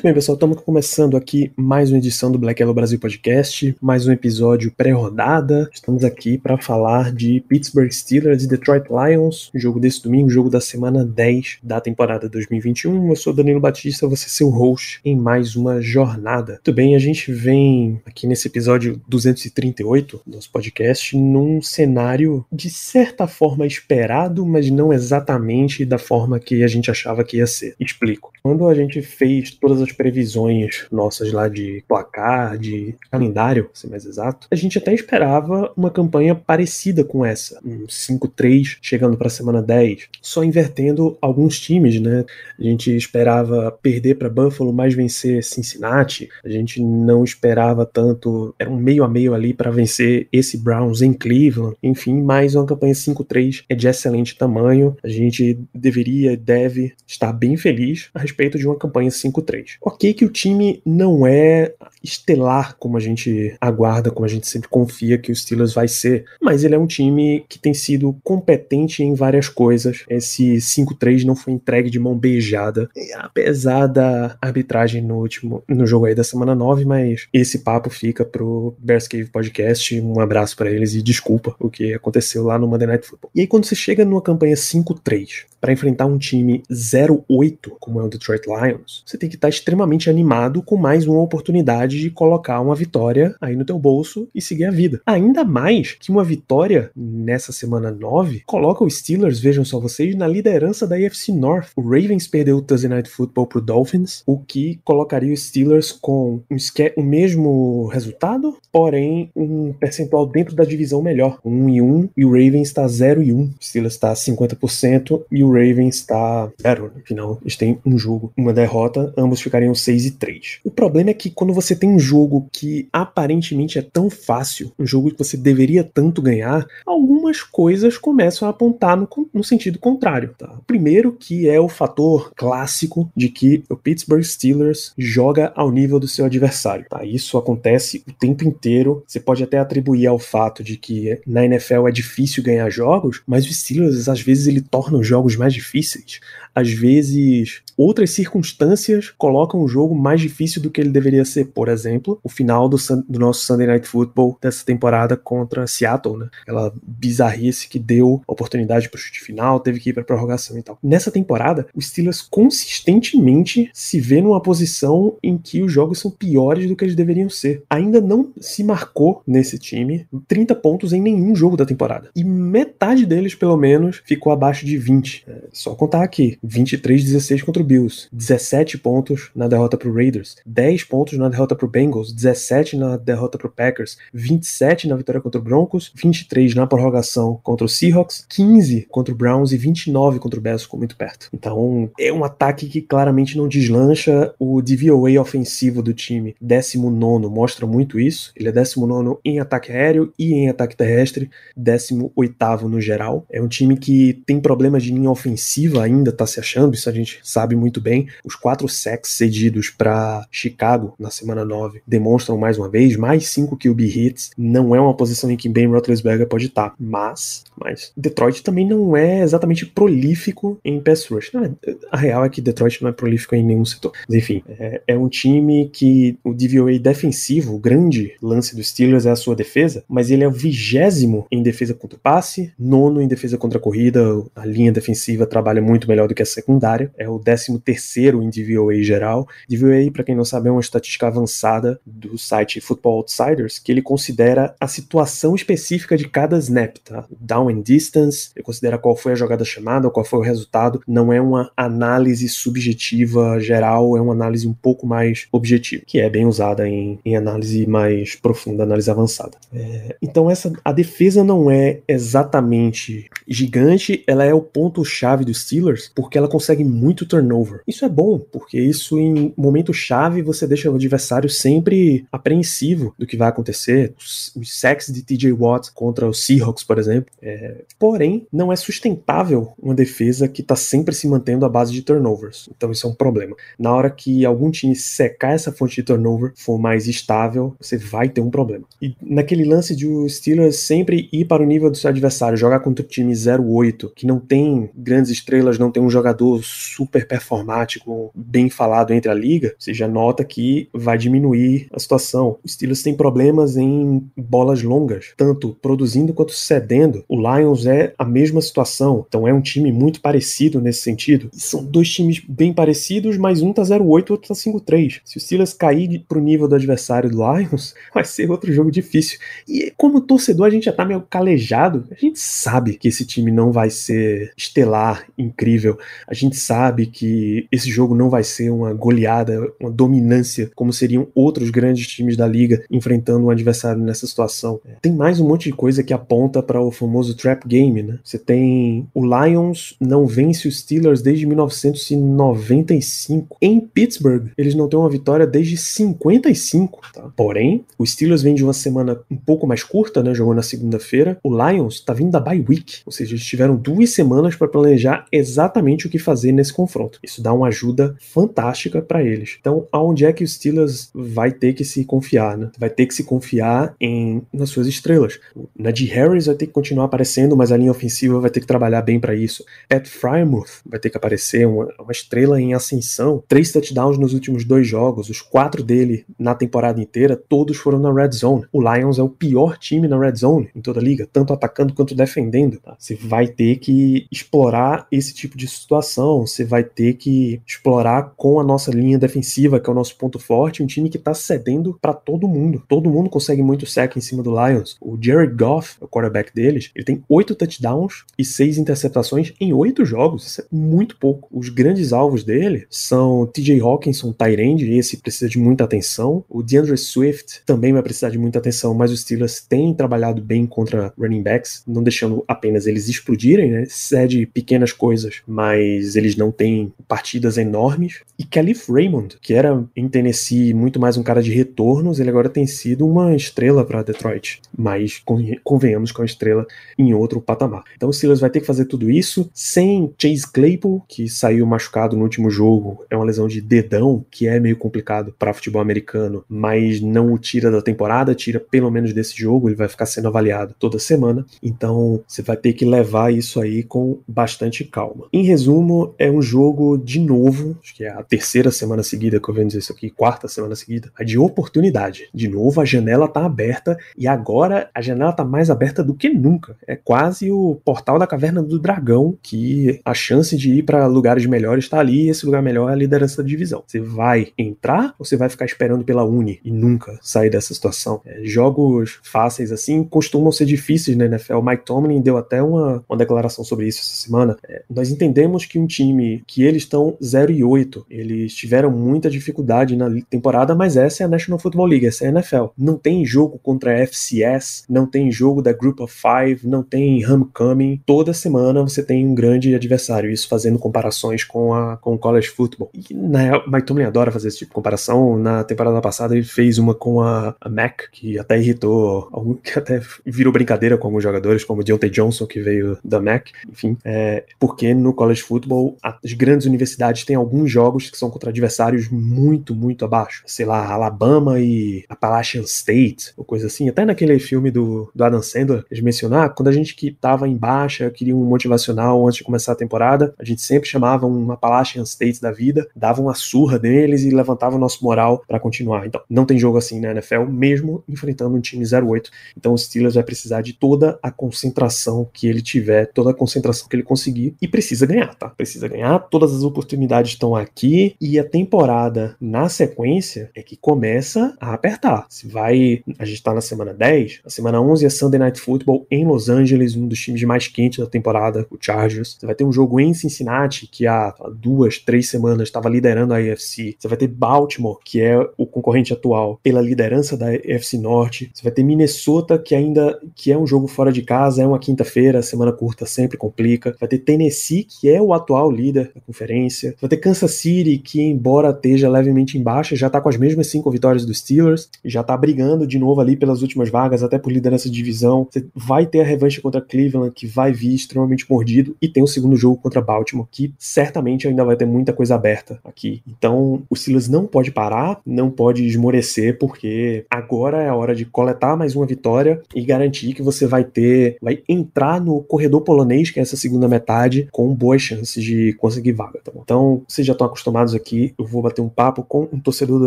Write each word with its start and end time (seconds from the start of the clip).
Muito 0.00 0.06
bem, 0.06 0.14
pessoal, 0.14 0.34
estamos 0.34 0.58
começando 0.62 1.14
aqui 1.14 1.52
mais 1.54 1.90
uma 1.90 1.98
edição 1.98 2.32
do 2.32 2.38
Black 2.38 2.62
Yellow 2.62 2.74
Brasil 2.74 2.98
Podcast, 2.98 3.76
mais 3.82 4.06
um 4.06 4.12
episódio 4.12 4.72
pré-rodada. 4.74 5.68
Estamos 5.74 6.04
aqui 6.04 6.38
para 6.38 6.56
falar 6.56 7.12
de 7.12 7.44
Pittsburgh 7.46 7.90
Steelers 7.90 8.42
e 8.42 8.48
Detroit 8.48 8.86
Lions, 8.88 9.50
jogo 9.54 9.78
desse 9.78 10.02
domingo, 10.02 10.30
jogo 10.30 10.48
da 10.48 10.58
semana 10.58 11.04
10 11.04 11.58
da 11.62 11.82
temporada 11.82 12.30
2021. 12.30 13.10
Eu 13.10 13.14
sou 13.14 13.34
Danilo 13.34 13.60
Batista, 13.60 14.08
você 14.08 14.24
é 14.24 14.30
seu 14.30 14.48
host 14.48 15.02
em 15.04 15.14
mais 15.14 15.54
uma 15.54 15.82
jornada. 15.82 16.52
Muito 16.52 16.72
bem, 16.72 16.96
a 16.96 16.98
gente 16.98 17.30
vem 17.30 18.00
aqui 18.06 18.26
nesse 18.26 18.48
episódio 18.48 19.02
238 19.06 20.22
do 20.26 20.34
nosso 20.34 20.50
podcast 20.50 21.14
num 21.14 21.60
cenário 21.60 22.42
de 22.50 22.70
certa 22.70 23.26
forma 23.26 23.66
esperado, 23.66 24.46
mas 24.46 24.70
não 24.70 24.94
exatamente 24.94 25.84
da 25.84 25.98
forma 25.98 26.40
que 26.40 26.64
a 26.64 26.68
gente 26.68 26.90
achava 26.90 27.22
que 27.22 27.36
ia 27.36 27.46
ser. 27.46 27.74
Explico. 27.78 28.32
Quando 28.42 28.66
a 28.66 28.74
gente 28.74 29.02
fez 29.02 29.50
todas 29.50 29.82
as 29.82 29.89
previsões 29.92 30.86
nossas 30.90 31.32
lá 31.32 31.48
de 31.48 31.84
placar, 31.88 32.58
de 32.58 32.94
calendário, 33.10 33.70
ser 33.72 33.88
mais 33.88 34.04
exato, 34.04 34.46
a 34.50 34.56
gente 34.56 34.78
até 34.78 34.92
esperava 34.92 35.72
uma 35.76 35.90
campanha 35.90 36.34
parecida 36.34 37.04
com 37.04 37.24
essa, 37.24 37.60
um 37.64 37.86
5-3 37.86 38.78
chegando 38.80 39.16
para 39.16 39.28
a 39.28 39.30
semana 39.30 39.62
10, 39.62 40.08
só 40.20 40.42
invertendo 40.44 41.16
alguns 41.20 41.58
times, 41.58 42.00
né? 42.00 42.24
A 42.58 42.62
gente 42.62 42.94
esperava 42.94 43.70
perder 43.82 44.16
para 44.16 44.28
Buffalo, 44.28 44.72
mas 44.72 44.94
vencer 44.94 45.42
Cincinnati. 45.42 46.28
A 46.44 46.48
gente 46.48 46.82
não 46.82 47.24
esperava 47.24 47.84
tanto, 47.86 48.54
era 48.58 48.70
um 48.70 48.76
meio 48.76 49.04
a 49.04 49.08
meio 49.08 49.34
ali 49.34 49.52
para 49.52 49.70
vencer 49.70 50.28
esse 50.32 50.58
Browns 50.58 51.02
em 51.02 51.12
Cleveland. 51.12 51.76
Enfim, 51.82 52.22
mais 52.22 52.54
uma 52.54 52.66
campanha 52.66 52.94
5-3 52.94 53.64
é 53.68 53.74
de 53.74 53.88
excelente 53.88 54.36
tamanho. 54.36 54.96
A 55.02 55.08
gente 55.08 55.58
deveria 55.74 56.36
deve 56.36 56.94
estar 57.06 57.32
bem 57.32 57.56
feliz 57.56 58.10
a 58.14 58.20
respeito 58.20 58.58
de 58.58 58.66
uma 58.66 58.76
campanha 58.76 59.10
5-3. 59.10 59.76
Ok 59.80 60.12
que 60.14 60.24
o 60.24 60.30
time 60.30 60.82
não 60.84 61.26
é 61.26 61.74
estelar 62.02 62.76
como 62.78 62.96
a 62.96 63.00
gente 63.00 63.54
aguarda, 63.60 64.10
como 64.10 64.24
a 64.24 64.28
gente 64.28 64.46
sempre 64.48 64.68
confia 64.68 65.18
que 65.18 65.30
o 65.30 65.36
Steelers 65.36 65.72
vai 65.72 65.88
ser, 65.88 66.24
mas 66.40 66.64
ele 66.64 66.74
é 66.74 66.78
um 66.78 66.86
time 66.86 67.44
que 67.48 67.58
tem 67.58 67.74
sido 67.74 68.16
competente 68.22 69.02
em 69.02 69.14
várias 69.14 69.48
coisas. 69.48 70.04
Esse 70.08 70.56
5-3 70.56 71.24
não 71.24 71.36
foi 71.36 71.52
entregue 71.52 71.90
de 71.90 71.98
mão 71.98 72.16
beijada, 72.16 72.88
apesar 73.16 73.86
da 73.86 74.36
arbitragem 74.40 75.02
no 75.02 75.18
último 75.18 75.62
no 75.68 75.86
jogo 75.86 76.06
aí 76.06 76.14
da 76.14 76.24
semana 76.24 76.54
9, 76.54 76.84
mas 76.84 77.28
esse 77.32 77.58
papo 77.60 77.90
fica 77.90 78.24
pro 78.24 78.74
Bears 78.78 79.06
Cave 79.06 79.26
Podcast. 79.26 80.00
Um 80.00 80.20
abraço 80.20 80.56
para 80.56 80.70
eles 80.70 80.94
e 80.94 81.02
desculpa 81.02 81.54
o 81.58 81.70
que 81.70 81.94
aconteceu 81.94 82.44
lá 82.44 82.58
no 82.58 82.66
Monday 82.66 82.86
Night 82.86 83.06
Football. 83.06 83.30
E 83.34 83.40
aí 83.42 83.46
quando 83.46 83.64
você 83.64 83.74
chega 83.74 84.04
numa 84.04 84.22
campanha 84.22 84.54
5-3 84.54 85.46
para 85.60 85.72
enfrentar 85.72 86.06
um 86.06 86.16
time 86.16 86.62
0-8 86.70 87.72
como 87.78 88.00
é 88.00 88.02
o 88.02 88.08
Detroit 88.08 88.46
Lions, 88.46 89.02
você 89.04 89.18
tem 89.18 89.28
que 89.28 89.34
estar 89.34 89.48
extremamente 89.70 90.10
animado 90.10 90.62
com 90.64 90.76
mais 90.76 91.06
uma 91.06 91.22
oportunidade 91.22 92.00
de 92.00 92.10
colocar 92.10 92.60
uma 92.60 92.74
vitória 92.74 93.36
aí 93.40 93.54
no 93.54 93.64
teu 93.64 93.78
bolso 93.78 94.28
e 94.34 94.42
seguir 94.42 94.64
a 94.64 94.70
vida. 94.70 95.00
Ainda 95.06 95.44
mais 95.44 95.92
que 95.92 96.10
uma 96.10 96.24
vitória 96.24 96.90
nessa 96.96 97.52
semana 97.52 97.92
9 97.92 98.42
coloca 98.44 98.82
os 98.82 98.98
Steelers, 98.98 99.38
vejam 99.38 99.64
só 99.64 99.78
vocês, 99.78 100.16
na 100.16 100.26
liderança 100.26 100.88
da 100.88 100.96
AFC 100.96 101.30
North. 101.32 101.68
O 101.76 101.82
Ravens 101.82 102.26
perdeu 102.26 102.56
o 102.56 102.62
Thursday 102.62 102.90
Night 102.90 103.08
Football 103.08 103.46
pro 103.46 103.60
Dolphins, 103.60 104.24
o 104.26 104.38
que 104.38 104.80
colocaria 104.84 105.32
os 105.32 105.46
Steelers 105.46 105.92
com 105.92 106.40
um 106.50 106.56
o 106.96 107.02
mesmo 107.02 107.86
resultado, 107.92 108.56
porém 108.72 109.30
um 109.36 109.72
percentual 109.72 110.26
dentro 110.26 110.56
da 110.56 110.64
divisão 110.64 111.00
melhor, 111.00 111.38
1 111.44 111.68
e 111.68 111.80
1, 111.80 112.08
e 112.16 112.24
o 112.24 112.30
Ravens 112.30 112.68
está 112.68 112.88
0 112.88 113.22
e 113.22 113.32
1. 113.32 113.40
O 113.40 113.50
Steelers 113.60 113.94
está 113.94 114.12
50% 114.12 115.22
e 115.30 115.44
o 115.44 115.48
Ravens 115.48 115.96
está 115.96 116.50
0. 116.60 116.90
No 116.96 117.02
final, 117.02 117.38
eles 117.42 117.56
têm 117.56 117.78
um 117.86 117.96
jogo, 117.96 118.32
uma 118.36 118.52
derrota, 118.52 119.12
ambos 119.16 119.40
ficaram 119.40 119.59
ficariam 119.60 119.74
6 119.74 120.06
e 120.06 120.10
3. 120.12 120.60
O 120.64 120.70
problema 120.70 121.10
é 121.10 121.14
que 121.14 121.30
quando 121.30 121.52
você 121.52 121.76
tem 121.76 121.90
um 121.90 121.98
jogo 121.98 122.48
que 122.50 122.88
aparentemente 122.92 123.78
é 123.78 123.82
tão 123.82 124.08
fácil, 124.08 124.72
um 124.78 124.86
jogo 124.86 125.10
que 125.10 125.18
você 125.18 125.36
deveria 125.36 125.84
tanto 125.84 126.22
ganhar, 126.22 126.66
algumas 126.86 127.42
coisas 127.42 127.98
começam 127.98 128.48
a 128.48 128.50
apontar 128.50 128.96
no, 128.96 129.08
no 129.32 129.44
sentido 129.44 129.78
contrário. 129.78 130.34
Tá? 130.38 130.58
Primeiro 130.66 131.12
que 131.12 131.48
é 131.48 131.60
o 131.60 131.68
fator 131.68 132.32
clássico 132.34 133.10
de 133.16 133.28
que 133.28 133.62
o 133.68 133.76
Pittsburgh 133.76 134.22
Steelers 134.22 134.92
joga 134.96 135.52
ao 135.54 135.70
nível 135.70 136.00
do 136.00 136.08
seu 136.08 136.24
adversário. 136.24 136.86
Tá? 136.88 137.04
Isso 137.04 137.36
acontece 137.36 138.02
o 138.08 138.12
tempo 138.12 138.44
inteiro. 138.44 139.02
Você 139.06 139.20
pode 139.20 139.42
até 139.42 139.58
atribuir 139.58 140.06
ao 140.06 140.18
fato 140.18 140.64
de 140.64 140.76
que 140.76 141.20
na 141.26 141.44
NFL 141.44 141.88
é 141.88 141.92
difícil 141.92 142.42
ganhar 142.42 142.70
jogos, 142.70 143.22
mas 143.26 143.46
o 143.46 143.52
Steelers 143.52 144.08
às 144.08 144.20
vezes 144.20 144.46
ele 144.46 144.60
torna 144.60 144.98
os 144.98 145.06
jogos 145.06 145.36
mais 145.36 145.52
difíceis. 145.52 146.20
Às 146.54 146.70
vezes 146.70 147.62
outras 147.76 148.10
circunstâncias 148.10 149.10
colocam 149.16 149.49
o 149.58 149.68
jogo 149.68 149.94
mais 149.94 150.20
difícil 150.20 150.60
do 150.62 150.70
que 150.70 150.80
ele 150.80 150.90
deveria 150.90 151.24
ser. 151.24 151.46
Por 151.46 151.68
exemplo, 151.68 152.18
o 152.22 152.28
final 152.28 152.68
do, 152.68 152.76
do 153.08 153.18
nosso 153.18 153.44
Sunday 153.44 153.66
Night 153.66 153.86
Football 153.86 154.38
dessa 154.40 154.64
temporada 154.64 155.16
contra 155.16 155.66
Seattle, 155.66 156.18
né? 156.18 156.28
Aquela 156.42 156.72
bizarrice 156.82 157.68
que 157.68 157.78
deu 157.78 158.22
oportunidade 158.26 158.88
para 158.88 158.98
o 158.98 159.00
chute 159.00 159.20
final, 159.20 159.60
teve 159.60 159.80
que 159.80 159.90
ir 159.90 159.92
para 159.92 160.04
prorrogação 160.04 160.58
e 160.58 160.62
tal. 160.62 160.78
Nessa 160.82 161.10
temporada, 161.10 161.66
os 161.74 161.86
Steelers 161.86 162.22
consistentemente 162.22 163.70
se 163.72 164.00
vê 164.00 164.20
numa 164.20 164.40
posição 164.40 165.16
em 165.22 165.36
que 165.36 165.62
os 165.62 165.72
jogos 165.72 165.98
são 165.98 166.10
piores 166.10 166.68
do 166.68 166.76
que 166.76 166.84
eles 166.84 166.94
deveriam 166.94 167.30
ser. 167.30 167.62
Ainda 167.68 168.00
não 168.00 168.32
se 168.40 168.62
marcou 168.62 169.22
nesse 169.26 169.58
time 169.58 170.06
30 170.26 170.54
pontos 170.56 170.92
em 170.92 171.00
nenhum 171.00 171.34
jogo 171.34 171.56
da 171.56 171.66
temporada. 171.66 172.10
E 172.14 172.24
metade 172.24 173.06
deles, 173.06 173.34
pelo 173.34 173.56
menos, 173.56 174.02
ficou 174.04 174.32
abaixo 174.32 174.64
de 174.64 174.76
20. 174.76 175.24
É 175.26 175.42
só 175.52 175.74
contar 175.74 176.02
aqui: 176.02 176.38
23-16 176.46 177.42
contra 177.42 177.62
o 177.62 177.66
Bills, 177.66 178.08
17 178.12 178.78
pontos 178.78 179.30
na 179.40 179.48
derrota 179.48 179.78
para 179.78 179.90
Raiders, 179.90 180.36
10 180.44 180.84
pontos 180.84 181.16
na 181.16 181.30
derrota 181.30 181.56
para 181.56 181.66
Bengals, 181.66 182.12
17 182.12 182.76
na 182.76 182.98
derrota 182.98 183.38
para 183.38 183.48
Packers, 183.48 183.96
27 184.12 184.86
na 184.86 184.96
vitória 184.96 185.20
contra 185.20 185.40
o 185.40 185.42
Broncos, 185.44 185.90
23 185.94 186.54
na 186.54 186.66
prorrogação 186.66 187.40
contra 187.42 187.64
o 187.64 187.68
Seahawks, 187.68 188.26
15 188.28 188.86
contra 188.90 189.14
o 189.14 189.16
Browns 189.16 189.52
e 189.52 189.56
29 189.56 190.18
contra 190.18 190.38
o 190.38 190.42
Bears, 190.42 190.64
ficou 190.64 190.78
muito 190.78 190.94
perto. 190.94 191.28
Então 191.32 191.90
é 191.98 192.12
um 192.12 192.22
ataque 192.22 192.68
que 192.68 192.82
claramente 192.82 193.38
não 193.38 193.48
deslancha. 193.48 194.34
O 194.38 194.60
DVOA 194.60 195.18
ofensivo 195.18 195.82
do 195.82 195.94
time, 195.94 196.36
19, 196.38 197.28
mostra 197.28 197.66
muito 197.66 197.98
isso. 197.98 198.32
Ele 198.36 198.50
é 198.50 198.52
19 198.52 199.18
em 199.24 199.40
ataque 199.40 199.72
aéreo 199.72 200.12
e 200.18 200.34
em 200.34 200.50
ataque 200.50 200.76
terrestre, 200.76 201.30
18 201.56 202.68
no 202.68 202.80
geral. 202.80 203.24
É 203.30 203.40
um 203.40 203.48
time 203.48 203.78
que 203.78 204.22
tem 204.26 204.38
problemas 204.38 204.82
de 204.82 204.92
linha 204.92 205.10
ofensiva 205.10 205.82
ainda, 205.82 206.12
tá 206.12 206.26
se 206.26 206.38
achando, 206.38 206.74
isso 206.74 206.90
a 206.90 206.92
gente 206.92 207.20
sabe 207.22 207.56
muito 207.56 207.80
bem. 207.80 208.06
Os 208.22 208.34
quatro 208.34 208.68
sacks 208.68 209.29
cedidos 209.30 209.70
para 209.70 210.26
Chicago 210.30 210.94
na 210.98 211.10
semana 211.10 211.44
9 211.44 211.80
demonstram 211.86 212.36
mais 212.36 212.58
uma 212.58 212.68
vez 212.68 212.96
mais 212.96 213.28
5 213.28 213.56
QB 213.56 213.84
hits. 213.84 214.30
Não 214.36 214.74
é 214.74 214.80
uma 214.80 214.94
posição 214.94 215.30
em 215.30 215.36
que 215.36 215.48
Ben 215.48 215.68
Roethlisberger 215.68 216.26
pode 216.26 216.46
estar, 216.46 216.74
mas, 216.78 217.44
mas 217.58 217.92
Detroit 217.96 218.42
também 218.42 218.66
não 218.66 218.96
é 218.96 219.22
exatamente 219.22 219.64
prolífico 219.64 220.58
em 220.64 220.80
pass 220.80 221.06
rush. 221.06 221.30
Não, 221.32 221.56
a 221.90 221.96
real 221.96 222.24
é 222.24 222.28
que 222.28 222.40
Detroit 222.40 222.82
não 222.82 222.90
é 222.90 222.92
prolífico 222.92 223.34
em 223.36 223.44
nenhum 223.44 223.64
setor. 223.64 223.92
Mas 224.08 224.18
enfim, 224.18 224.42
é, 224.48 224.82
é 224.88 224.98
um 224.98 225.08
time 225.08 225.70
que 225.72 226.18
o 226.24 226.34
DVOA 226.34 226.78
defensivo, 226.78 227.54
o 227.54 227.58
grande 227.58 228.14
lance 228.20 228.56
dos 228.56 228.68
Steelers 228.68 229.06
é 229.06 229.10
a 229.10 229.16
sua 229.16 229.36
defesa, 229.36 229.84
mas 229.88 230.10
ele 230.10 230.24
é 230.24 230.28
o 230.28 230.32
vigésimo 230.32 231.26
em 231.30 231.42
defesa 231.42 231.72
contra 231.72 231.96
o 231.96 232.00
passe, 232.00 232.52
nono 232.58 233.00
em 233.00 233.06
defesa 233.06 233.38
contra 233.38 233.58
a 233.58 233.62
corrida. 233.62 234.00
A 234.34 234.44
linha 234.44 234.72
defensiva 234.72 235.26
trabalha 235.26 235.62
muito 235.62 235.88
melhor 235.88 236.08
do 236.08 236.14
que 236.14 236.22
a 236.22 236.26
secundária. 236.26 236.90
É 236.98 237.08
o 237.08 237.18
décimo 237.18 237.58
terceiro 237.58 238.22
em 238.22 238.30
DVOA 238.30 238.82
geral. 238.82 239.19
DVOA, 239.48 239.90
para 239.92 240.04
quem 240.04 240.14
não 240.14 240.24
sabe, 240.24 240.48
é 240.48 240.52
uma 240.52 240.60
estatística 240.60 241.06
avançada 241.06 241.80
do 241.84 242.18
site 242.18 242.60
Football 242.60 242.98
Outsiders, 242.98 243.58
que 243.58 243.72
ele 243.72 243.82
considera 243.82 244.54
a 244.60 244.66
situação 244.66 245.34
específica 245.34 245.96
de 245.96 246.08
cada 246.08 246.38
snap, 246.38 246.76
tá? 246.78 247.04
Down 247.20 247.48
and 247.48 247.62
distance, 247.62 248.30
ele 248.34 248.44
considera 248.44 248.78
qual 248.78 248.96
foi 248.96 249.12
a 249.12 249.16
jogada 249.16 249.44
chamada, 249.44 249.90
qual 249.90 250.04
foi 250.04 250.18
o 250.18 250.22
resultado. 250.22 250.82
Não 250.86 251.12
é 251.12 251.20
uma 251.20 251.50
análise 251.56 252.28
subjetiva 252.28 253.40
geral, 253.40 253.96
é 253.96 254.00
uma 254.00 254.12
análise 254.12 254.46
um 254.46 254.54
pouco 254.54 254.86
mais 254.86 255.26
objetiva, 255.32 255.82
que 255.86 256.00
é 256.00 256.08
bem 256.08 256.26
usada 256.26 256.68
em, 256.68 256.98
em 257.04 257.16
análise 257.16 257.66
mais 257.66 258.14
profunda, 258.16 258.62
análise 258.62 258.90
avançada. 258.90 259.36
É, 259.52 259.96
então 260.02 260.30
essa 260.30 260.52
a 260.64 260.72
defesa 260.72 261.24
não 261.24 261.50
é 261.50 261.80
exatamente 261.86 263.08
gigante, 263.30 264.02
ela 264.08 264.24
é 264.24 264.34
o 264.34 264.42
ponto-chave 264.42 265.24
dos 265.24 265.42
Steelers 265.42 265.90
porque 265.94 266.18
ela 266.18 266.28
consegue 266.28 266.64
muito 266.64 267.06
turnover. 267.06 267.60
Isso 267.66 267.84
é 267.84 267.88
bom, 267.88 268.18
porque 268.18 268.60
isso 268.60 268.98
em 268.98 269.32
momento 269.36 269.72
chave 269.72 270.20
você 270.20 270.46
deixa 270.46 270.70
o 270.70 270.74
adversário 270.74 271.30
sempre 271.30 272.04
apreensivo 272.10 272.92
do 272.98 273.06
que 273.06 273.16
vai 273.16 273.28
acontecer. 273.28 273.94
Os, 273.96 274.34
os 274.34 274.58
sacks 274.58 274.92
de 274.92 275.02
TJ 275.02 275.32
Watt 275.32 275.70
contra 275.72 276.08
os 276.08 276.26
Seahawks, 276.26 276.64
por 276.64 276.78
exemplo. 276.78 277.12
É... 277.22 277.62
Porém, 277.78 278.26
não 278.32 278.52
é 278.52 278.56
sustentável 278.56 279.52
uma 279.62 279.74
defesa 279.74 280.26
que 280.26 280.42
está 280.42 280.56
sempre 280.56 280.94
se 280.94 281.06
mantendo 281.06 281.46
à 281.46 281.48
base 281.48 281.72
de 281.72 281.82
turnovers. 281.82 282.48
Então 282.56 282.72
isso 282.72 282.86
é 282.86 282.90
um 282.90 282.94
problema. 282.94 283.36
Na 283.56 283.72
hora 283.72 283.90
que 283.90 284.24
algum 284.24 284.50
time 284.50 284.74
secar 284.74 285.34
essa 285.34 285.52
fonte 285.52 285.76
de 285.76 285.82
turnover, 285.84 286.32
for 286.34 286.58
mais 286.58 286.88
estável, 286.88 287.54
você 287.60 287.76
vai 287.78 288.08
ter 288.08 288.20
um 288.20 288.30
problema. 288.30 288.64
E 288.82 288.96
naquele 289.00 289.44
lance 289.44 289.76
de 289.76 289.86
o 289.86 290.08
Steelers 290.08 290.56
sempre 290.56 291.08
ir 291.12 291.26
para 291.26 291.42
o 291.42 291.46
nível 291.46 291.70
do 291.70 291.76
seu 291.76 291.90
adversário, 291.90 292.36
jogar 292.36 292.60
contra 292.60 292.84
o 292.84 292.88
time 292.88 293.12
08, 293.26 293.92
que 293.94 294.06
não 294.06 294.18
tem 294.18 294.70
grandes 294.74 295.10
estrelas, 295.10 295.58
não 295.58 295.70
tem 295.70 295.82
um 295.82 295.90
jogador 295.90 296.42
super 296.42 297.06
performático, 297.06 298.10
bem 298.14 298.48
falado 298.48 298.92
entre 298.92 299.10
a 299.10 299.14
liga, 299.14 299.54
você 299.58 299.72
já 299.72 299.88
nota 299.88 300.24
que 300.24 300.68
vai 300.72 300.96
diminuir 300.96 301.68
a 301.72 301.78
situação. 301.78 302.38
O 302.44 302.48
Steelers 302.48 302.82
tem 302.82 302.94
problemas 302.94 303.56
em 303.56 304.08
bolas 304.16 304.62
longas, 304.62 305.12
tanto 305.16 305.56
produzindo 305.60 306.12
quanto 306.12 306.32
cedendo. 306.32 307.04
O 307.08 307.16
Lions 307.16 307.66
é 307.66 307.94
a 307.98 308.04
mesma 308.04 308.40
situação, 308.40 309.04
então 309.08 309.26
é 309.26 309.32
um 309.32 309.40
time 309.40 309.72
muito 309.72 310.00
parecido 310.00 310.60
nesse 310.60 310.82
sentido. 310.82 311.30
São 311.32 311.64
dois 311.64 311.90
times 311.90 312.22
bem 312.28 312.52
parecidos, 312.52 313.16
mas 313.16 313.42
um 313.42 313.52
tá 313.52 313.62
08 313.62 314.10
e 314.10 314.12
outro 314.12 314.28
tá 314.28 314.34
5-3. 314.34 315.00
Se 315.04 315.16
o 315.16 315.20
Steelers 315.20 315.52
cair 315.52 316.04
pro 316.08 316.20
nível 316.20 316.48
do 316.48 316.54
adversário 316.54 317.10
do 317.10 317.18
Lions, 317.18 317.74
vai 317.92 318.04
ser 318.04 318.30
outro 318.30 318.52
jogo 318.52 318.70
difícil. 318.70 319.18
E 319.48 319.72
como 319.76 320.00
torcedor, 320.00 320.46
a 320.46 320.50
gente 320.50 320.64
já 320.64 320.72
tá 320.72 320.84
meio 320.84 321.02
calejado. 321.02 321.86
A 321.90 321.94
gente 321.94 322.18
sabe 322.18 322.74
que 322.76 322.88
esse 322.88 323.04
time 323.10 323.30
não 323.30 323.52
vai 323.52 323.70
ser 323.70 324.32
estelar, 324.36 325.04
incrível. 325.18 325.78
A 326.06 326.14
gente 326.14 326.36
sabe 326.36 326.86
que 326.86 327.46
esse 327.50 327.70
jogo 327.70 327.94
não 327.94 328.08
vai 328.08 328.24
ser 328.24 328.50
uma 328.50 328.72
goleada, 328.72 329.52
uma 329.60 329.70
dominância, 329.70 330.50
como 330.54 330.72
seriam 330.72 331.08
outros 331.14 331.50
grandes 331.50 331.86
times 331.86 332.16
da 332.16 332.26
liga 332.26 332.62
enfrentando 332.70 333.26
um 333.26 333.30
adversário 333.30 333.82
nessa 333.82 334.06
situação. 334.06 334.60
Tem 334.80 334.92
mais 334.92 335.20
um 335.20 335.28
monte 335.28 335.44
de 335.44 335.56
coisa 335.56 335.82
que 335.82 335.92
aponta 335.92 336.42
para 336.42 336.60
o 336.60 336.70
famoso 336.70 337.16
trap 337.16 337.46
game, 337.46 337.82
né? 337.82 337.98
Você 338.04 338.18
tem 338.18 338.86
o 338.94 339.04
Lions 339.04 339.76
não 339.80 340.06
vence 340.06 340.46
os 340.46 340.60
Steelers 340.60 341.02
desde 341.02 341.26
1995. 341.26 343.36
Em 343.40 343.60
Pittsburgh, 343.60 344.28
eles 344.36 344.54
não 344.54 344.68
têm 344.68 344.78
uma 344.78 344.90
vitória 344.90 345.26
desde 345.26 345.56
55. 345.56 346.80
Tá? 346.92 347.10
Porém, 347.16 347.64
o 347.78 347.86
Steelers 347.86 348.22
vem 348.22 348.34
de 348.34 348.44
uma 348.44 348.52
semana 348.52 349.00
um 349.10 349.16
pouco 349.16 349.46
mais 349.46 349.64
curta, 349.64 350.02
né? 350.02 350.14
Jogou 350.14 350.34
na 350.34 350.42
segunda-feira. 350.42 351.18
O 351.22 351.30
Lions 351.30 351.80
tá 351.80 351.92
vindo 351.92 352.10
da 352.10 352.20
bye 352.20 352.44
week, 352.46 352.80
ou 352.90 352.92
seja, 352.92 353.12
eles 353.12 353.24
tiveram 353.24 353.54
duas 353.54 353.90
semanas 353.90 354.34
para 354.34 354.48
planejar 354.48 355.06
exatamente 355.12 355.86
o 355.86 355.90
que 355.90 355.96
fazer 355.96 356.32
nesse 356.32 356.52
confronto. 356.52 356.98
Isso 357.04 357.22
dá 357.22 357.32
uma 357.32 357.46
ajuda 357.46 357.94
fantástica 358.00 358.82
para 358.82 359.00
eles. 359.00 359.36
Então, 359.40 359.68
aonde 359.70 360.04
é 360.04 360.12
que 360.12 360.24
o 360.24 360.28
Steelers 360.28 360.90
vai 360.92 361.30
ter 361.30 361.52
que 361.52 361.64
se 361.64 361.84
confiar, 361.84 362.36
né? 362.36 362.50
Vai 362.58 362.68
ter 362.68 362.86
que 362.86 362.94
se 362.94 363.04
confiar 363.04 363.76
em 363.80 364.22
nas 364.32 364.50
suas 364.50 364.66
estrelas. 364.66 365.20
O 365.36 365.48
Najee 365.56 365.86
Harris 365.86 366.26
vai 366.26 366.34
ter 366.34 366.46
que 366.46 366.52
continuar 366.52 366.86
aparecendo, 366.86 367.36
mas 367.36 367.52
a 367.52 367.56
linha 367.56 367.70
ofensiva 367.70 368.18
vai 368.18 368.28
ter 368.28 368.40
que 368.40 368.46
trabalhar 368.46 368.82
bem 368.82 368.98
para 368.98 369.14
isso. 369.14 369.44
Pat 369.68 369.86
Frymouth 369.86 370.62
vai 370.66 370.80
ter 370.80 370.90
que 370.90 370.96
aparecer, 370.96 371.46
uma, 371.46 371.68
uma 371.78 371.92
estrela 371.92 372.40
em 372.40 372.54
ascensão. 372.54 373.22
Três 373.28 373.52
touchdowns 373.52 373.98
nos 373.98 374.14
últimos 374.14 374.44
dois 374.44 374.66
jogos, 374.66 375.08
os 375.08 375.22
quatro 375.22 375.62
dele 375.62 376.04
na 376.18 376.34
temporada 376.34 376.80
inteira, 376.80 377.16
todos 377.16 377.56
foram 377.56 377.78
na 377.78 377.92
red 377.92 378.10
zone. 378.10 378.46
O 378.52 378.60
Lions 378.60 378.98
é 378.98 379.02
o 379.02 379.08
pior 379.08 379.56
time 379.56 379.86
na 379.86 379.96
red 379.96 380.16
zone 380.16 380.50
em 380.56 380.60
toda 380.60 380.80
a 380.80 380.82
liga, 380.82 381.08
tanto 381.12 381.32
atacando 381.32 381.72
quanto 381.72 381.94
defendendo. 381.94 382.58
Tá? 382.58 382.74
Você 382.80 382.94
vai 382.94 383.28
ter 383.28 383.56
que 383.56 384.06
explorar 384.10 384.86
esse 384.90 385.12
tipo 385.12 385.36
de 385.36 385.46
situação, 385.46 386.26
você 386.26 386.44
vai 386.44 386.64
ter 386.64 386.94
que 386.94 387.42
explorar 387.46 388.14
com 388.16 388.40
a 388.40 388.42
nossa 388.42 388.70
linha 388.70 388.98
defensiva, 388.98 389.60
que 389.60 389.68
é 389.68 389.72
o 389.72 389.76
nosso 389.76 389.96
ponto 389.96 390.18
forte, 390.18 390.62
um 390.62 390.66
time 390.66 390.88
que 390.88 390.98
tá 390.98 391.12
cedendo 391.12 391.78
para 391.78 391.92
todo 391.92 392.26
mundo. 392.26 392.62
Todo 392.66 392.88
mundo 392.88 393.10
consegue 393.10 393.42
muito 393.42 393.66
sec 393.66 393.96
em 393.96 394.00
cima 394.00 394.22
do 394.22 394.30
Lions. 394.30 394.78
O 394.80 394.96
Jared 394.98 395.34
Goff, 395.34 395.76
o 395.78 395.86
quarterback 395.86 396.34
deles, 396.34 396.70
ele 396.74 396.84
tem 396.84 397.04
oito 397.06 397.34
touchdowns 397.34 398.04
e 398.18 398.24
seis 398.24 398.56
interceptações 398.56 399.34
em 399.38 399.52
oito 399.52 399.84
jogos. 399.84 400.26
Isso 400.26 400.40
é 400.40 400.44
muito 400.50 400.96
pouco. 400.96 401.28
Os 401.30 401.50
grandes 401.50 401.92
alvos 401.92 402.24
dele 402.24 402.66
são 402.70 403.26
TJ 403.26 403.60
Hawkinson, 403.60 404.14
Tyrande, 404.14 404.72
esse 404.72 404.96
precisa 404.96 405.28
de 405.28 405.38
muita 405.38 405.64
atenção. 405.64 406.24
O 406.30 406.42
DeAndre 406.42 406.78
Swift 406.78 407.42
também 407.44 407.74
vai 407.74 407.82
precisar 407.82 408.08
de 408.08 408.18
muita 408.18 408.38
atenção, 408.38 408.72
mas 408.72 408.90
os 408.90 409.02
Steelers 409.02 409.42
têm 409.42 409.74
trabalhado 409.74 410.22
bem 410.22 410.46
contra 410.46 410.94
running 410.98 411.22
backs, 411.22 411.62
não 411.66 411.82
deixando 411.82 412.24
apenas 412.26 412.69
eles 412.70 412.88
explodirem, 412.88 413.50
né? 413.50 413.64
Cede 413.68 414.26
pequenas 414.26 414.72
coisas, 414.72 415.22
mas 415.26 415.96
eles 415.96 416.16
não 416.16 416.30
têm 416.30 416.72
partidas 416.88 417.36
enormes. 417.36 418.00
E 418.18 418.24
Kelly 418.24 418.54
Raymond, 418.68 419.16
que 419.20 419.34
era 419.34 419.64
em 419.76 419.88
Tennessee 419.88 420.54
muito 420.54 420.78
mais 420.78 420.96
um 420.96 421.02
cara 421.02 421.22
de 421.22 421.30
retornos, 421.30 422.00
ele 422.00 422.10
agora 422.10 422.28
tem 422.28 422.46
sido 422.46 422.86
uma 422.86 423.14
estrela 423.14 423.64
para 423.64 423.82
Detroit, 423.82 424.40
mas 424.56 425.02
convenhamos 425.42 425.92
com 425.92 426.02
a 426.02 426.04
estrela 426.04 426.46
em 426.78 426.94
outro 426.94 427.20
patamar. 427.20 427.64
Então 427.76 427.88
o 427.88 427.92
Steelers 427.92 428.20
vai 428.20 428.30
ter 428.30 428.40
que 428.40 428.46
fazer 428.46 428.66
tudo 428.66 428.90
isso 428.90 429.30
sem 429.34 429.92
Chase 429.98 430.30
Claypool, 430.30 430.82
que 430.88 431.08
saiu 431.08 431.46
machucado 431.46 431.96
no 431.96 432.02
último 432.02 432.30
jogo, 432.30 432.84
é 432.90 432.96
uma 432.96 433.04
lesão 433.04 433.26
de 433.26 433.40
dedão, 433.40 434.04
que 434.10 434.26
é 434.26 434.38
meio 434.38 434.56
complicado 434.56 435.14
para 435.18 435.34
futebol 435.34 435.60
americano, 435.60 436.24
mas 436.28 436.80
não 436.80 437.12
o 437.12 437.18
tira 437.18 437.50
da 437.50 437.62
temporada, 437.62 438.14
tira 438.14 438.38
pelo 438.40 438.70
menos 438.70 438.92
desse 438.92 439.16
jogo, 439.16 439.48
ele 439.48 439.56
vai 439.56 439.68
ficar 439.68 439.86
sendo 439.86 440.08
avaliado 440.08 440.54
toda 440.58 440.78
semana. 440.78 441.24
Então 441.42 442.02
você 442.06 442.22
vai 442.22 442.36
ter 442.36 442.52
que 442.52 442.59
levar 442.64 443.12
isso 443.12 443.40
aí 443.40 443.62
com 443.62 443.98
bastante 444.06 444.64
calma. 444.64 445.06
Em 445.12 445.22
resumo, 445.22 445.94
é 445.98 446.10
um 446.10 446.22
jogo 446.22 446.76
de 446.76 447.00
novo, 447.00 447.56
acho 447.62 447.74
que 447.74 447.84
é 447.84 447.90
a 447.90 448.02
terceira 448.02 448.50
semana 448.50 448.82
seguida 448.82 449.20
que 449.20 449.28
eu 449.28 449.34
venho 449.34 449.46
dizer 449.46 449.60
isso 449.60 449.72
aqui, 449.72 449.90
quarta 449.90 450.28
semana 450.28 450.54
seguida, 450.54 450.90
a 450.96 451.04
de 451.04 451.18
oportunidade. 451.18 452.08
De 452.14 452.28
novo, 452.28 452.60
a 452.60 452.64
janela 452.64 453.08
tá 453.08 453.24
aberta 453.24 453.76
e 453.96 454.06
agora 454.06 454.70
a 454.74 454.80
janela 454.80 455.12
tá 455.12 455.24
mais 455.24 455.50
aberta 455.50 455.82
do 455.82 455.94
que 455.94 456.08
nunca. 456.08 456.56
É 456.66 456.76
quase 456.76 457.30
o 457.30 457.60
portal 457.64 457.98
da 457.98 458.06
caverna 458.06 458.42
do 458.42 458.58
dragão 458.58 459.16
que 459.22 459.80
a 459.84 459.94
chance 459.94 460.36
de 460.36 460.52
ir 460.52 460.62
para 460.62 460.86
lugares 460.86 461.24
melhores 461.26 461.64
está 461.64 461.78
ali 461.78 462.06
e 462.06 462.10
esse 462.10 462.26
lugar 462.26 462.42
melhor 462.42 462.70
é 462.70 462.72
a 462.72 462.76
liderança 462.76 463.22
da 463.22 463.28
divisão. 463.28 463.62
Você 463.66 463.80
vai 463.80 464.28
entrar 464.36 464.94
ou 464.98 465.04
você 465.04 465.16
vai 465.16 465.28
ficar 465.28 465.44
esperando 465.44 465.84
pela 465.84 466.04
Uni 466.04 466.40
e 466.44 466.50
nunca 466.50 466.98
sair 467.02 467.30
dessa 467.30 467.54
situação? 467.54 468.00
É, 468.04 468.24
jogos 468.24 468.98
fáceis 469.02 469.52
assim 469.52 469.84
costumam 469.84 470.32
ser 470.32 470.46
difíceis 470.46 470.96
na 470.96 471.04
NFL. 471.06 471.34
O 471.34 471.42
Mike 471.42 471.64
Tomlin 471.64 472.00
deu 472.00 472.16
até 472.16 472.42
uma, 472.50 472.84
uma 472.88 472.98
declaração 472.98 473.44
sobre 473.44 473.66
isso 473.68 473.80
essa 473.80 473.94
semana. 473.94 474.36
É, 474.48 474.62
nós 474.68 474.90
entendemos 474.90 475.44
que 475.46 475.58
um 475.58 475.66
time 475.66 476.22
que 476.26 476.42
eles 476.42 476.62
estão 476.62 476.96
0 477.02 477.32
e 477.32 477.44
8, 477.44 477.86
eles 477.90 478.34
tiveram 478.34 478.70
muita 478.70 479.10
dificuldade 479.10 479.76
na 479.76 479.90
temporada, 480.08 480.54
mas 480.54 480.76
essa 480.76 481.02
é 481.02 481.06
a 481.06 481.08
National 481.08 481.38
Football 481.38 481.66
League, 481.66 481.86
essa 481.86 482.04
é 482.04 482.08
a 482.08 482.10
NFL. 482.10 482.46
Não 482.56 482.76
tem 482.76 483.04
jogo 483.04 483.38
contra 483.42 483.72
a 483.72 483.86
FCS, 483.86 484.64
não 484.68 484.86
tem 484.86 485.10
jogo 485.10 485.42
da 485.42 485.52
Group 485.52 485.80
of 485.80 485.94
Five, 485.94 486.46
não 486.46 486.62
tem 486.62 487.04
homecoming. 487.06 487.80
Toda 487.84 488.12
semana 488.12 488.62
você 488.62 488.82
tem 488.82 489.06
um 489.06 489.14
grande 489.14 489.54
adversário, 489.54 490.10
isso 490.10 490.28
fazendo 490.28 490.58
comparações 490.58 491.24
com, 491.24 491.54
a, 491.54 491.76
com 491.76 491.94
o 491.94 491.98
college 491.98 492.28
football. 492.28 492.70
E 492.74 492.94
na, 492.94 493.42
Mike 493.46 493.66
Tomlin 493.66 493.84
adora 493.84 494.10
fazer 494.10 494.28
esse 494.28 494.38
tipo 494.38 494.50
de 494.50 494.54
comparação. 494.54 495.18
Na 495.18 495.44
temporada 495.44 495.80
passada 495.80 496.16
ele 496.16 496.24
fez 496.24 496.58
uma 496.58 496.74
com 496.74 497.00
a, 497.00 497.34
a 497.40 497.48
Mac, 497.48 497.82
que 497.92 498.18
até 498.18 498.38
irritou, 498.38 499.38
que 499.42 499.58
até 499.58 499.80
virou 500.04 500.32
brincadeira 500.32 500.76
com 500.76 500.88
alguns 500.88 501.02
jogadores, 501.02 501.44
como 501.44 501.60
o 501.60 501.64
Deontay 501.64 501.90
Johnson, 501.90 502.26
que 502.26 502.39
veio 502.42 502.78
da 502.84 503.00
Mac. 503.00 503.28
Enfim, 503.48 503.76
é, 503.84 504.24
porque 504.38 504.72
no 504.74 504.92
college 504.92 505.22
football 505.22 505.76
as 505.82 506.12
grandes 506.12 506.46
universidades 506.46 507.04
têm 507.04 507.16
alguns 507.16 507.50
jogos 507.50 507.90
que 507.90 507.98
são 507.98 508.10
contra 508.10 508.30
adversários 508.30 508.88
muito, 508.88 509.54
muito 509.54 509.84
abaixo. 509.84 510.22
Sei 510.26 510.44
lá, 510.44 510.70
Alabama 510.70 511.40
e 511.40 511.84
Appalachian 511.88 512.42
State, 512.42 513.12
ou 513.16 513.24
coisa 513.24 513.46
assim. 513.46 513.68
Até 513.68 513.84
naquele 513.84 514.18
filme 514.18 514.50
do, 514.50 514.90
do 514.94 515.04
Adam 515.04 515.22
Sandler, 515.22 515.64
eles 515.70 515.82
mencionaram, 515.82 516.24
ah, 516.24 516.28
quando 516.28 516.48
a 516.48 516.52
gente 516.52 516.74
que 516.74 516.90
tava 516.90 517.28
em 517.28 517.36
baixa, 517.36 517.90
queria 517.90 518.14
um 518.14 518.24
motivacional 518.24 519.06
antes 519.06 519.18
de 519.18 519.24
começar 519.24 519.52
a 519.52 519.56
temporada, 519.56 520.14
a 520.18 520.24
gente 520.24 520.42
sempre 520.42 520.68
chamava 520.68 521.06
um 521.06 521.30
Appalachian 521.32 521.82
State 521.82 522.20
da 522.20 522.30
vida, 522.30 522.68
dava 522.74 523.00
uma 523.00 523.14
surra 523.14 523.58
deles 523.58 524.02
e 524.02 524.10
levantava 524.10 524.56
o 524.56 524.58
nosso 524.58 524.84
moral 524.84 525.22
para 525.26 525.40
continuar. 525.40 525.86
Então, 525.86 526.00
não 526.08 526.26
tem 526.26 526.38
jogo 526.38 526.58
assim 526.58 526.80
na 526.80 526.90
NFL, 526.90 527.24
mesmo 527.24 527.82
enfrentando 527.88 528.36
um 528.36 528.40
time 528.40 528.64
08. 528.64 529.10
Então, 529.36 529.54
o 529.54 529.58
Steelers 529.58 529.94
vai 529.94 530.04
precisar 530.04 530.42
de 530.42 530.52
toda 530.52 530.98
a 531.02 531.10
concentração 531.10 532.08
que 532.12 532.28
ele 532.30 532.42
tiver, 532.42 532.86
toda 532.92 533.10
a 533.10 533.14
concentração 533.14 533.68
que 533.68 533.76
ele 533.76 533.82
conseguir 533.82 534.34
e 534.40 534.48
precisa 534.48 534.86
ganhar, 534.86 535.14
tá? 535.14 535.28
Precisa 535.28 535.68
ganhar, 535.68 535.98
todas 535.98 536.34
as 536.34 536.42
oportunidades 536.42 537.12
estão 537.12 537.34
aqui 537.34 537.94
e 538.00 538.18
a 538.18 538.24
temporada 538.24 539.16
na 539.20 539.48
sequência 539.48 540.30
é 540.34 540.42
que 540.42 540.56
começa 540.56 541.36
a 541.40 541.54
apertar. 541.54 542.06
Se 542.08 542.26
vai, 542.28 542.82
a 542.98 543.04
gente 543.04 543.22
tá 543.22 543.34
na 543.34 543.40
semana 543.40 543.74
10, 543.74 544.20
a 544.24 544.30
semana 544.30 544.60
11 544.60 544.86
é 544.86 544.90
Sunday 544.90 545.18
Night 545.18 545.40
Football 545.40 545.86
em 545.90 546.06
Los 546.06 546.28
Angeles, 546.28 546.76
um 546.76 546.86
dos 546.86 546.98
times 546.98 547.22
mais 547.24 547.46
quentes 547.48 547.78
da 547.78 547.86
temporada, 547.86 548.46
o 548.50 548.56
Chargers. 548.60 549.16
Você 549.18 549.26
vai 549.26 549.34
ter 549.34 549.44
um 549.44 549.52
jogo 549.52 549.80
em 549.80 549.92
Cincinnati, 549.94 550.66
que 550.66 550.86
há 550.86 551.14
duas, 551.34 551.78
três 551.78 552.08
semanas 552.08 552.48
estava 552.48 552.68
liderando 552.68 553.14
a 553.14 553.18
AFC. 553.18 553.76
Você 553.78 553.88
vai 553.88 553.96
ter 553.96 554.08
Baltimore, 554.08 554.78
que 554.84 555.00
é 555.00 555.18
o 555.36 555.46
concorrente 555.46 555.92
atual, 555.92 556.38
pela 556.42 556.60
liderança 556.60 557.16
da 557.16 557.28
AFC 557.28 557.78
Norte. 557.78 558.30
Você 558.32 558.42
vai 558.42 558.52
ter 558.52 558.62
Minnesota, 558.62 559.38
que 559.38 559.54
ainda 559.54 559.98
que 560.14 560.32
é 560.32 560.38
um 560.38 560.46
jogo 560.46 560.66
fora 560.66 560.92
de 560.92 561.02
casa, 561.02 561.42
é 561.42 561.46
uma 561.46 561.58
quinta-feira, 561.58 562.19
semana 562.22 562.52
curta 562.52 562.86
sempre 562.86 563.16
complica. 563.16 563.74
Vai 563.78 563.88
ter 563.88 563.98
Tennessee, 563.98 564.64
que 564.64 564.88
é 564.88 565.00
o 565.00 565.12
atual 565.12 565.50
líder 565.50 565.92
da 565.94 566.00
conferência. 566.00 566.74
Vai 566.80 566.88
ter 566.88 566.96
Kansas 566.96 567.32
City, 567.32 567.78
que 567.78 568.00
embora 568.02 568.50
esteja 568.50 568.88
levemente 568.88 569.38
embaixo, 569.38 569.76
já 569.76 569.88
tá 569.88 570.00
com 570.00 570.08
as 570.08 570.16
mesmas 570.16 570.46
cinco 570.48 570.70
vitórias 570.70 571.04
dos 571.04 571.18
Steelers, 571.18 571.68
já 571.84 572.02
tá 572.02 572.16
brigando 572.16 572.66
de 572.66 572.78
novo 572.78 573.00
ali 573.00 573.16
pelas 573.16 573.42
últimas 573.42 573.68
vagas, 573.68 574.02
até 574.02 574.18
por 574.18 574.32
liderança 574.32 574.68
de 574.68 574.74
divisão. 574.74 575.26
Você 575.30 575.46
vai 575.54 575.86
ter 575.86 576.00
a 576.00 576.04
revanche 576.04 576.40
contra 576.40 576.60
Cleveland, 576.60 577.12
que 577.14 577.26
vai 577.26 577.52
vir 577.52 577.74
extremamente 577.74 578.26
mordido, 578.30 578.76
e 578.80 578.88
tem 578.88 579.02
o 579.02 579.06
segundo 579.06 579.36
jogo 579.36 579.56
contra 579.56 579.80
Baltimore, 579.80 580.26
que 580.30 580.54
certamente 580.58 581.28
ainda 581.28 581.44
vai 581.44 581.56
ter 581.56 581.66
muita 581.66 581.92
coisa 581.92 582.14
aberta 582.14 582.60
aqui. 582.64 583.02
Então, 583.06 583.62
o 583.68 583.76
Steelers 583.76 584.08
não 584.08 584.26
pode 584.26 584.50
parar, 584.50 585.00
não 585.04 585.30
pode 585.30 585.66
esmorecer, 585.66 586.38
porque 586.38 587.04
agora 587.10 587.62
é 587.62 587.68
a 587.68 587.74
hora 587.74 587.94
de 587.94 588.04
coletar 588.04 588.56
mais 588.56 588.74
uma 588.76 588.86
vitória 588.86 589.40
e 589.54 589.62
garantir 589.62 590.14
que 590.14 590.22
você 590.22 590.46
vai 590.46 590.64
ter, 590.64 591.16
vai 591.20 591.42
entrar 591.48 592.00
no 592.00 592.09
corredor 592.18 592.62
polonês, 592.62 593.10
que 593.10 593.20
é 593.20 593.22
essa 593.22 593.36
segunda 593.36 593.68
metade, 593.68 594.28
com 594.32 594.52
boas 594.54 594.82
chances 594.82 595.22
de 595.22 595.52
conseguir 595.54 595.92
vaga, 595.92 596.20
tá 596.24 596.32
bom? 596.32 596.40
Então, 596.42 596.82
vocês 596.88 597.06
já 597.06 597.12
estão 597.12 597.26
acostumados 597.26 597.74
aqui, 597.74 598.14
eu 598.18 598.24
vou 598.24 598.42
bater 598.42 598.62
um 598.62 598.68
papo 598.68 599.02
com 599.02 599.28
um 599.32 599.38
torcedor 599.38 599.78
do 599.78 599.86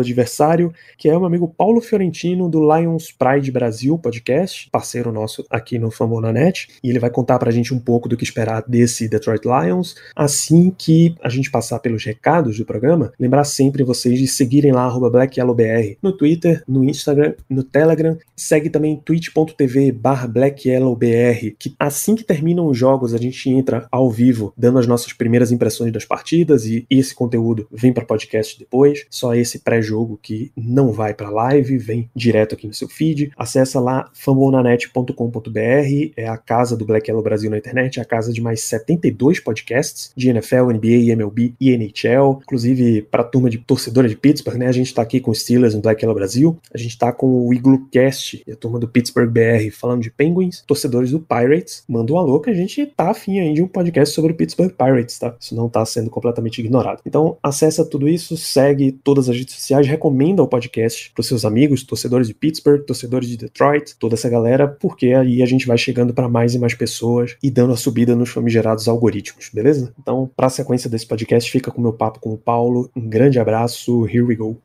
adversário, 0.00 0.72
que 0.96 1.08
é 1.08 1.16
o 1.16 1.20
meu 1.20 1.26
amigo 1.26 1.48
Paulo 1.48 1.80
Fiorentino, 1.80 2.48
do 2.48 2.60
Lions 2.60 3.12
Pride 3.12 3.50
Brasil 3.50 3.98
podcast, 3.98 4.68
parceiro 4.70 5.12
nosso 5.12 5.44
aqui 5.50 5.78
no 5.78 5.90
Fambonanet, 5.90 6.68
e 6.82 6.90
ele 6.90 6.98
vai 6.98 7.10
contar 7.10 7.38
pra 7.38 7.50
gente 7.50 7.74
um 7.74 7.78
pouco 7.78 8.08
do 8.08 8.16
que 8.16 8.24
esperar 8.24 8.64
desse 8.66 9.08
Detroit 9.08 9.42
Lions, 9.44 9.96
assim 10.14 10.72
que 10.76 11.14
a 11.22 11.28
gente 11.28 11.50
passar 11.50 11.78
pelos 11.78 12.04
recados 12.04 12.56
do 12.58 12.64
programa, 12.64 13.12
lembrar 13.18 13.44
sempre 13.44 13.82
vocês 13.82 14.18
de 14.18 14.26
seguirem 14.26 14.72
lá, 14.72 14.88
BlackYellowBR, 14.88 15.98
no 16.02 16.12
Twitter, 16.12 16.62
no 16.68 16.84
Instagram, 16.84 17.34
no 17.48 17.62
Telegram, 17.62 18.16
segue 18.36 18.70
também 18.70 18.96
twitch.tv 18.96 19.92
barra 19.92 20.26
BlackYellowBR, 20.26 21.56
que 21.58 21.74
assim 21.78 22.03
que 22.12 22.24
terminam 22.24 22.66
os 22.66 22.76
jogos 22.76 23.14
a 23.14 23.18
gente 23.18 23.48
entra 23.48 23.86
ao 23.90 24.10
vivo, 24.10 24.52
dando 24.56 24.80
as 24.80 24.86
nossas 24.86 25.12
primeiras 25.12 25.52
impressões 25.52 25.92
das 25.92 26.04
partidas, 26.04 26.66
e 26.66 26.84
esse 26.90 27.14
conteúdo 27.14 27.68
vem 27.70 27.92
para 27.92 28.04
podcast 28.04 28.58
depois, 28.58 29.06
só 29.08 29.34
esse 29.34 29.60
pré-jogo 29.60 30.18
que 30.20 30.50
não 30.56 30.92
vai 30.92 31.14
para 31.14 31.30
live, 31.30 31.78
vem 31.78 32.10
direto 32.14 32.54
aqui 32.54 32.66
no 32.66 32.74
seu 32.74 32.88
feed. 32.88 33.30
Acessa 33.36 33.78
lá 33.78 34.10
fambonanet.com.br, 34.12 36.12
é 36.16 36.28
a 36.28 36.36
casa 36.36 36.76
do 36.76 36.84
Black 36.84 37.08
Yellow 37.08 37.22
Brasil 37.22 37.50
na 37.50 37.58
internet, 37.58 37.98
é 37.98 38.02
a 38.02 38.06
casa 38.06 38.32
de 38.32 38.40
mais 38.40 38.64
72 38.64 39.40
podcasts 39.40 40.12
de 40.16 40.28
NFL, 40.28 40.72
NBA, 40.72 41.12
MLB 41.12 41.54
e 41.60 41.70
NHL, 41.70 42.40
inclusive 42.42 43.02
para 43.02 43.22
a 43.22 43.26
turma 43.26 43.48
de 43.48 43.58
torcedora 43.58 44.08
de 44.08 44.16
Pittsburgh, 44.16 44.58
né? 44.58 44.66
A 44.66 44.72
gente 44.72 44.88
está 44.88 45.02
aqui 45.02 45.20
com 45.20 45.30
o 45.30 45.34
Steelers 45.34 45.74
no 45.74 45.80
Black 45.80 46.02
Yellow 46.02 46.14
Brasil, 46.14 46.58
a 46.72 46.78
gente 46.78 46.90
está 46.90 47.12
com 47.12 47.46
o 47.46 47.54
Iglocast 47.54 48.42
e 48.46 48.52
a 48.52 48.56
turma 48.56 48.78
do 48.78 48.88
Pittsburgh 48.88 49.30
BR 49.30 49.70
falando 49.72 50.02
de 50.02 50.10
Penguins, 50.10 50.62
torcedores 50.66 51.10
do 51.10 51.20
Pirates, 51.20 51.84
manda 51.94 52.12
um 52.12 52.18
alô 52.18 52.40
que 52.40 52.50
a 52.50 52.54
gente 52.54 52.86
tá 52.86 53.10
afim 53.10 53.38
aí 53.38 53.54
de 53.54 53.62
um 53.62 53.68
podcast 53.68 54.12
sobre 54.12 54.32
o 54.32 54.34
Pittsburgh 54.34 54.72
Pirates, 54.72 55.18
tá? 55.18 55.36
Isso 55.38 55.54
não 55.54 55.68
tá 55.68 55.84
sendo 55.86 56.10
completamente 56.10 56.58
ignorado. 56.58 57.00
Então, 57.06 57.36
acessa 57.40 57.84
tudo 57.84 58.08
isso, 58.08 58.36
segue 58.36 58.90
todas 58.90 59.28
as 59.28 59.36
redes 59.36 59.54
sociais, 59.54 59.86
recomenda 59.86 60.42
o 60.42 60.48
podcast 60.48 61.12
para 61.14 61.22
seus 61.22 61.44
amigos, 61.44 61.84
torcedores 61.84 62.26
de 62.26 62.34
Pittsburgh, 62.34 62.84
torcedores 62.84 63.28
de 63.28 63.36
Detroit, 63.36 63.94
toda 63.98 64.14
essa 64.14 64.28
galera, 64.28 64.66
porque 64.66 65.12
aí 65.12 65.42
a 65.42 65.46
gente 65.46 65.66
vai 65.66 65.78
chegando 65.78 66.12
para 66.12 66.28
mais 66.28 66.54
e 66.54 66.58
mais 66.58 66.74
pessoas 66.74 67.36
e 67.42 67.50
dando 67.50 67.72
a 67.72 67.76
subida 67.76 68.16
nos 68.16 68.30
famigerados 68.30 68.88
algoritmos, 68.88 69.50
beleza? 69.52 69.94
Então, 70.00 70.28
para 70.36 70.48
a 70.48 70.50
sequência 70.50 70.90
desse 70.90 71.06
podcast, 71.06 71.50
fica 71.50 71.70
com 71.70 71.78
o 71.78 71.82
meu 71.82 71.92
papo 71.92 72.18
com 72.18 72.32
o 72.32 72.38
Paulo. 72.38 72.90
Um 72.96 73.08
grande 73.08 73.38
abraço, 73.38 74.06
here 74.06 74.22
we 74.22 74.34
go. 74.34 74.58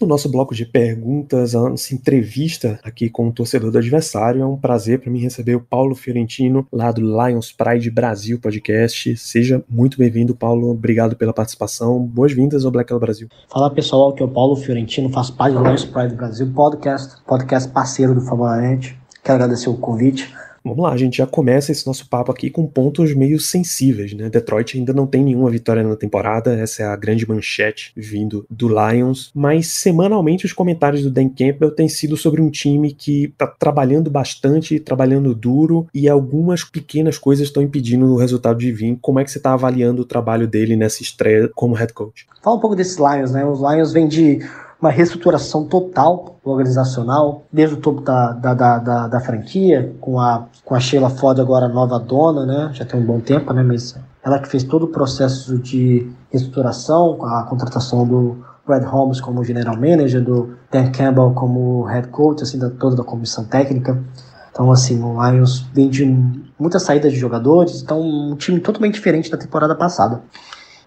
No 0.00 0.08
nosso 0.08 0.28
bloco 0.28 0.54
de 0.54 0.66
perguntas, 0.66 1.54
a 1.54 1.70
nossa 1.70 1.94
entrevista 1.94 2.80
aqui 2.82 3.08
com 3.08 3.28
o 3.28 3.32
torcedor 3.32 3.70
do 3.70 3.78
adversário, 3.78 4.42
é 4.42 4.46
um 4.46 4.56
prazer 4.56 5.00
para 5.00 5.10
mim 5.10 5.20
receber 5.20 5.54
o 5.54 5.60
Paulo 5.60 5.94
Fiorentino, 5.94 6.66
lá 6.72 6.90
do 6.90 7.00
Lions 7.00 7.52
Pride 7.52 7.90
Brasil 7.92 8.40
Podcast. 8.40 9.16
Seja 9.16 9.62
muito 9.68 9.96
bem-vindo, 9.96 10.34
Paulo. 10.34 10.70
Obrigado 10.70 11.14
pela 11.14 11.32
participação. 11.32 12.00
Boas-vindas 12.00 12.64
ao 12.64 12.72
Black 12.72 12.92
Hell 12.92 12.98
Brasil. 12.98 13.28
Fala 13.48 13.70
pessoal, 13.70 14.10
aqui 14.10 14.20
é 14.20 14.26
o 14.26 14.28
Paulo 14.28 14.56
Fiorentino, 14.56 15.08
faço 15.10 15.32
parte 15.36 15.54
do 15.54 15.62
Lions 15.62 15.84
Pride 15.84 16.16
Brasil 16.16 16.52
Podcast, 16.52 17.22
podcast 17.24 17.70
parceiro 17.70 18.14
do 18.14 18.20
Favoramente. 18.20 18.98
Quero 19.22 19.36
agradecer 19.36 19.70
o 19.70 19.76
convite. 19.76 20.34
Vamos 20.66 20.82
lá, 20.82 20.92
a 20.92 20.96
gente 20.96 21.18
já 21.18 21.26
começa 21.26 21.70
esse 21.70 21.86
nosso 21.86 22.08
papo 22.08 22.32
aqui 22.32 22.48
com 22.48 22.66
pontos 22.66 23.14
meio 23.14 23.38
sensíveis, 23.38 24.14
né? 24.14 24.30
Detroit 24.30 24.78
ainda 24.78 24.94
não 24.94 25.06
tem 25.06 25.22
nenhuma 25.22 25.50
vitória 25.50 25.82
na 25.82 25.94
temporada, 25.94 26.54
essa 26.54 26.82
é 26.82 26.86
a 26.86 26.96
grande 26.96 27.28
manchete 27.28 27.92
vindo 27.94 28.46
do 28.48 28.68
Lions, 28.68 29.30
mas 29.34 29.66
semanalmente 29.66 30.46
os 30.46 30.54
comentários 30.54 31.02
do 31.02 31.10
Dan 31.10 31.28
Campbell 31.28 31.70
têm 31.70 31.86
sido 31.86 32.16
sobre 32.16 32.40
um 32.40 32.48
time 32.48 32.94
que 32.94 33.34
tá 33.36 33.46
trabalhando 33.46 34.10
bastante, 34.10 34.80
trabalhando 34.80 35.34
duro 35.34 35.86
e 35.92 36.08
algumas 36.08 36.64
pequenas 36.64 37.18
coisas 37.18 37.48
estão 37.48 37.62
impedindo 37.62 38.06
o 38.06 38.16
resultado 38.16 38.58
de 38.58 38.72
vir. 38.72 38.96
Como 39.02 39.20
é 39.20 39.24
que 39.24 39.30
você 39.30 39.38
está 39.38 39.52
avaliando 39.52 40.00
o 40.00 40.06
trabalho 40.06 40.48
dele 40.48 40.76
nessa 40.76 41.02
estreia 41.02 41.50
como 41.54 41.74
head 41.74 41.92
coach? 41.92 42.26
Fala 42.42 42.56
um 42.56 42.60
pouco 42.60 42.74
desses 42.74 42.96
Lions, 42.96 43.32
né? 43.32 43.44
Os 43.44 43.60
Lions 43.60 43.92
vêm 43.92 44.08
de 44.08 44.40
uma 44.80 44.90
reestruturação 44.90 45.64
total 45.64 46.36
organizacional, 46.44 47.44
desde 47.52 47.76
o 47.76 47.78
topo 47.78 48.00
da, 48.00 48.32
da, 48.32 48.54
da, 48.54 48.78
da, 48.78 49.08
da 49.08 49.20
franquia, 49.20 49.94
com 50.00 50.20
a, 50.20 50.46
com 50.64 50.74
a 50.74 50.80
Sheila 50.80 51.10
Ford 51.10 51.38
agora 51.40 51.68
nova 51.68 51.98
dona, 51.98 52.44
né? 52.44 52.70
Já 52.72 52.84
tem 52.84 53.00
um 53.00 53.04
bom 53.04 53.20
tempo, 53.20 53.52
né? 53.52 53.62
Mas 53.62 53.96
ela 54.22 54.38
que 54.38 54.48
fez 54.48 54.64
todo 54.64 54.84
o 54.84 54.88
processo 54.88 55.58
de 55.58 56.10
reestruturação, 56.30 57.24
a 57.24 57.44
contratação 57.44 58.06
do 58.06 58.44
Brad 58.66 58.84
Holmes 58.84 59.20
como 59.20 59.44
general 59.44 59.76
manager, 59.76 60.22
do 60.22 60.56
Dan 60.70 60.90
Campbell 60.90 61.32
como 61.34 61.82
head 61.84 62.08
coach, 62.08 62.42
assim, 62.42 62.58
da, 62.58 62.70
toda 62.70 63.02
a 63.02 63.04
comissão 63.04 63.44
técnica. 63.44 64.02
Então, 64.50 64.70
assim, 64.70 65.02
o 65.02 65.22
Lions 65.28 65.60
vem 65.72 65.88
de 65.88 66.04
muitas 66.58 66.82
saídas 66.82 67.12
de 67.12 67.18
jogadores, 67.18 67.82
então 67.82 68.00
um 68.00 68.36
time 68.36 68.60
totalmente 68.60 68.94
diferente 68.94 69.30
da 69.30 69.36
temporada 69.36 69.74
passada. 69.74 70.22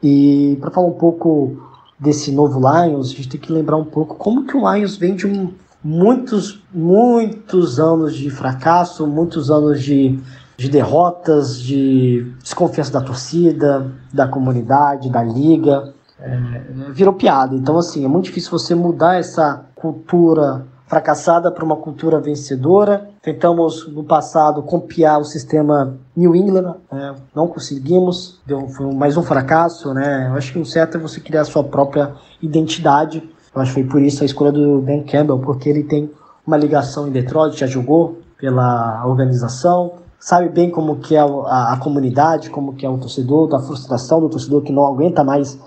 E 0.02 0.58
para 0.62 0.72
falar 0.72 0.88
um 0.88 0.94
pouco 0.94 1.58
desse 2.00 2.32
novo 2.32 2.60
Lions, 2.60 3.08
a 3.12 3.16
gente 3.16 3.30
tem 3.30 3.40
que 3.40 3.52
lembrar 3.52 3.78
um 3.78 3.86
pouco 3.86 4.16
como 4.16 4.46
que 4.46 4.56
o 4.56 4.72
Lions 4.72 4.96
vem 4.98 5.16
de 5.16 5.26
um, 5.26 5.54
muitos, 5.84 6.62
muitos 6.74 7.80
anos 7.80 8.16
de 8.16 8.30
fracasso, 8.30 9.08
muitos 9.08 9.50
anos 9.50 9.82
de, 9.82 10.20
de 10.58 10.70
derrotas, 10.70 11.60
de 11.60 12.32
desconfiança 12.42 12.92
da 12.92 13.02
torcida, 13.02 13.92
da 14.14 14.28
comunidade, 14.28 15.10
da 15.10 15.24
liga. 15.24 15.94
É, 16.20 16.62
virou 16.92 17.14
piada. 17.14 17.56
Então, 17.56 17.78
assim, 17.78 18.04
é 18.04 18.08
muito 18.08 18.26
difícil 18.26 18.52
você 18.52 18.74
mudar 18.74 19.20
essa 19.20 19.66
cultura 19.76 20.66
fracassada 20.88 21.52
para 21.52 21.64
uma 21.64 21.76
cultura 21.76 22.20
vencedora. 22.20 23.10
Tentamos 23.28 23.86
no 23.90 24.06
passado 24.06 24.64
copiar 24.64 25.20
o 25.20 25.26
sistema 25.26 25.98
New 26.16 26.34
England, 26.34 26.76
né? 26.90 27.14
não 27.36 27.46
conseguimos, 27.46 28.40
deu, 28.46 28.70
foi 28.70 28.90
mais 28.94 29.18
um 29.18 29.22
fracasso. 29.22 29.94
Né? 29.94 30.30
Eu 30.30 30.36
acho 30.36 30.54
que 30.54 30.60
o 30.60 30.66
certo 30.66 30.96
é 30.96 30.98
você 30.98 31.20
criar 31.20 31.42
a 31.42 31.44
sua 31.44 31.62
própria 31.62 32.14
identidade. 32.42 33.22
Eu 33.54 33.62
acho 33.62 33.74
que 33.74 33.82
foi 33.82 33.84
por 33.84 34.02
isso 34.02 34.24
a 34.24 34.26
escolha 34.26 34.54
do 34.54 34.80
Ben 34.80 35.04
Campbell, 35.04 35.40
porque 35.40 35.68
ele 35.68 35.84
tem 35.84 36.10
uma 36.46 36.56
ligação 36.56 37.06
em 37.06 37.12
Detroit, 37.12 37.60
já 37.60 37.68
jogou 37.68 38.20
pela 38.38 39.06
organização, 39.06 39.96
sabe 40.18 40.48
bem 40.48 40.72
como 40.72 40.96
que 40.96 41.14
é 41.14 41.20
a, 41.20 41.74
a 41.74 41.78
comunidade, 41.84 42.50
como 42.50 42.76
que 42.76 42.86
é 42.86 42.90
o 42.90 42.98
torcedor, 42.98 43.50
da 43.50 43.60
frustração 43.60 44.22
do 44.22 44.30
torcedor 44.30 44.62
que 44.62 44.72
não 44.72 44.88
aguenta 44.88 45.22
mais 45.22 45.60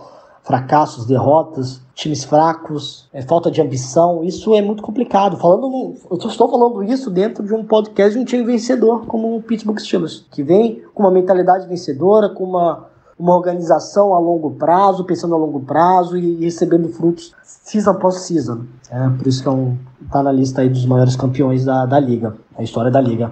fracassos, 0.43 1.07
derrotas, 1.07 1.81
times 1.95 2.25
fracos, 2.25 3.09
é, 3.13 3.23
falta 3.23 3.51
de 3.51 3.61
ambição, 3.61 4.25
isso 4.25 4.55
é 4.55 4.63
muito 4.63 4.83
complicado. 4.83 5.37
Falando, 5.37 5.95
eu 6.11 6.17
estou 6.17 6.49
falando 6.49 6.83
isso 6.83 7.11
dentro 7.11 7.45
de 7.45 7.53
um 7.53 7.65
podcast 7.65 8.15
de 8.15 8.19
um 8.19 8.25
time 8.25 8.45
vencedor 8.45 9.07
como 9.07 9.37
o 9.37 9.43
Pittsburgh 9.43 9.79
Steelers, 9.79 10.25
que 10.31 10.43
vem 10.43 10.83
com 10.95 11.03
uma 11.03 11.11
mentalidade 11.11 11.69
vencedora, 11.69 12.31
com 12.31 12.45
uma, 12.45 12.87
uma 13.19 13.37
organização 13.37 14.15
a 14.15 14.19
longo 14.19 14.53
prazo, 14.53 15.05
pensando 15.05 15.35
a 15.35 15.39
longo 15.39 15.61
prazo 15.61 16.17
e, 16.17 16.43
recebendo 16.43 16.89
frutos 16.89 17.35
season 17.43 17.91
após 17.91 18.21
season. 18.21 18.63
É, 18.91 19.09
por 19.11 19.27
isso 19.27 19.43
que 19.43 19.49
é 19.49 19.53
um, 19.53 19.77
tá 20.11 20.23
na 20.23 20.33
lista 20.33 20.63
aí 20.63 20.71
dos 20.71 20.87
maiores 20.87 21.17
campeões 21.17 21.67
da, 21.67 21.85
da 21.85 22.01
liga, 22.01 22.35
a 22.57 22.63
história 22.63 22.91
da 22.91 23.01
liga. 23.01 23.31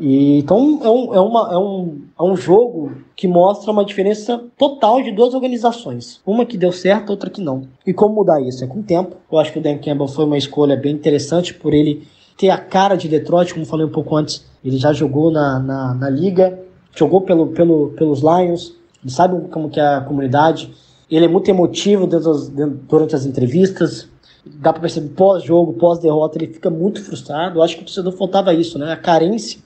E, 0.00 0.38
então 0.38 0.80
é 0.82 0.88
um, 0.88 1.14
é, 1.14 1.20
uma, 1.20 1.52
é, 1.52 1.58
um, 1.58 2.00
é 2.18 2.22
um 2.22 2.34
jogo 2.34 2.90
que 3.14 3.28
mostra 3.28 3.70
uma 3.70 3.84
diferença 3.84 4.42
total 4.56 5.02
de 5.02 5.12
duas 5.12 5.34
organizações. 5.34 6.22
Uma 6.26 6.46
que 6.46 6.56
deu 6.56 6.72
certo, 6.72 7.10
outra 7.10 7.28
que 7.28 7.42
não. 7.42 7.68
E 7.86 7.92
como 7.92 8.14
mudar 8.14 8.40
isso? 8.40 8.64
É 8.64 8.66
com 8.66 8.80
o 8.80 8.82
tempo. 8.82 9.16
Eu 9.30 9.38
acho 9.38 9.52
que 9.52 9.58
o 9.58 9.62
Dan 9.62 9.76
Campbell 9.76 10.08
foi 10.08 10.24
uma 10.24 10.38
escolha 10.38 10.74
bem 10.74 10.94
interessante 10.94 11.52
por 11.52 11.74
ele 11.74 12.08
ter 12.38 12.48
a 12.48 12.56
cara 12.56 12.96
de 12.96 13.08
Detroit, 13.08 13.52
como 13.52 13.66
falei 13.66 13.84
um 13.84 13.90
pouco 13.90 14.16
antes. 14.16 14.42
Ele 14.64 14.78
já 14.78 14.90
jogou 14.94 15.30
na, 15.30 15.58
na, 15.58 15.94
na 15.94 16.08
liga, 16.08 16.58
jogou 16.96 17.20
pelo, 17.20 17.48
pelo, 17.48 17.90
pelos 17.90 18.20
Lions, 18.20 18.74
ele 19.02 19.12
sabe 19.12 19.48
como 19.50 19.68
que 19.68 19.78
é 19.78 19.86
a 19.96 20.00
comunidade. 20.00 20.72
Ele 21.10 21.26
é 21.26 21.28
muito 21.28 21.50
emotivo 21.50 22.06
durante 22.06 23.14
as 23.14 23.26
entrevistas, 23.26 24.08
dá 24.46 24.72
para 24.72 24.80
perceber 24.80 25.10
pós-jogo, 25.10 25.74
pós-derrota, 25.74 26.38
ele 26.38 26.46
fica 26.46 26.70
muito 26.70 27.02
frustrado. 27.04 27.58
Eu 27.58 27.62
acho 27.62 27.76
que 27.76 27.82
o 27.82 27.84
torcedor 27.84 28.12
faltava 28.12 28.54
isso, 28.54 28.78
né? 28.78 28.92
A 28.92 28.96
carência 28.96 29.60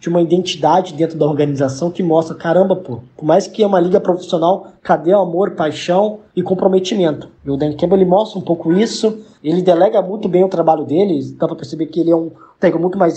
de 0.00 0.08
uma 0.08 0.20
identidade 0.22 0.94
dentro 0.94 1.18
da 1.18 1.26
organização 1.26 1.90
que 1.90 2.02
mostra, 2.02 2.34
caramba, 2.34 2.76
pô, 2.76 3.00
por 3.16 3.24
mais 3.24 3.46
que 3.46 3.62
é 3.62 3.66
uma 3.66 3.80
liga 3.80 4.00
profissional, 4.00 4.68
cadê 4.82 5.12
o 5.12 5.18
amor, 5.18 5.52
paixão 5.52 6.20
e 6.36 6.42
comprometimento? 6.42 7.28
E 7.44 7.50
o 7.50 7.56
Dan 7.56 7.72
Campbell 7.72 7.98
ele 7.98 8.08
mostra 8.08 8.38
um 8.38 8.42
pouco 8.42 8.72
isso, 8.72 9.18
ele 9.42 9.60
delega 9.60 10.00
muito 10.00 10.28
bem 10.28 10.44
o 10.44 10.48
trabalho 10.48 10.84
dele, 10.84 11.34
dá 11.38 11.46
para 11.46 11.56
perceber 11.56 11.86
que 11.86 12.00
ele 12.00 12.10
é 12.10 12.16
um 12.16 12.30
técnico 12.60 12.82
muito 12.82 12.98
mais 12.98 13.16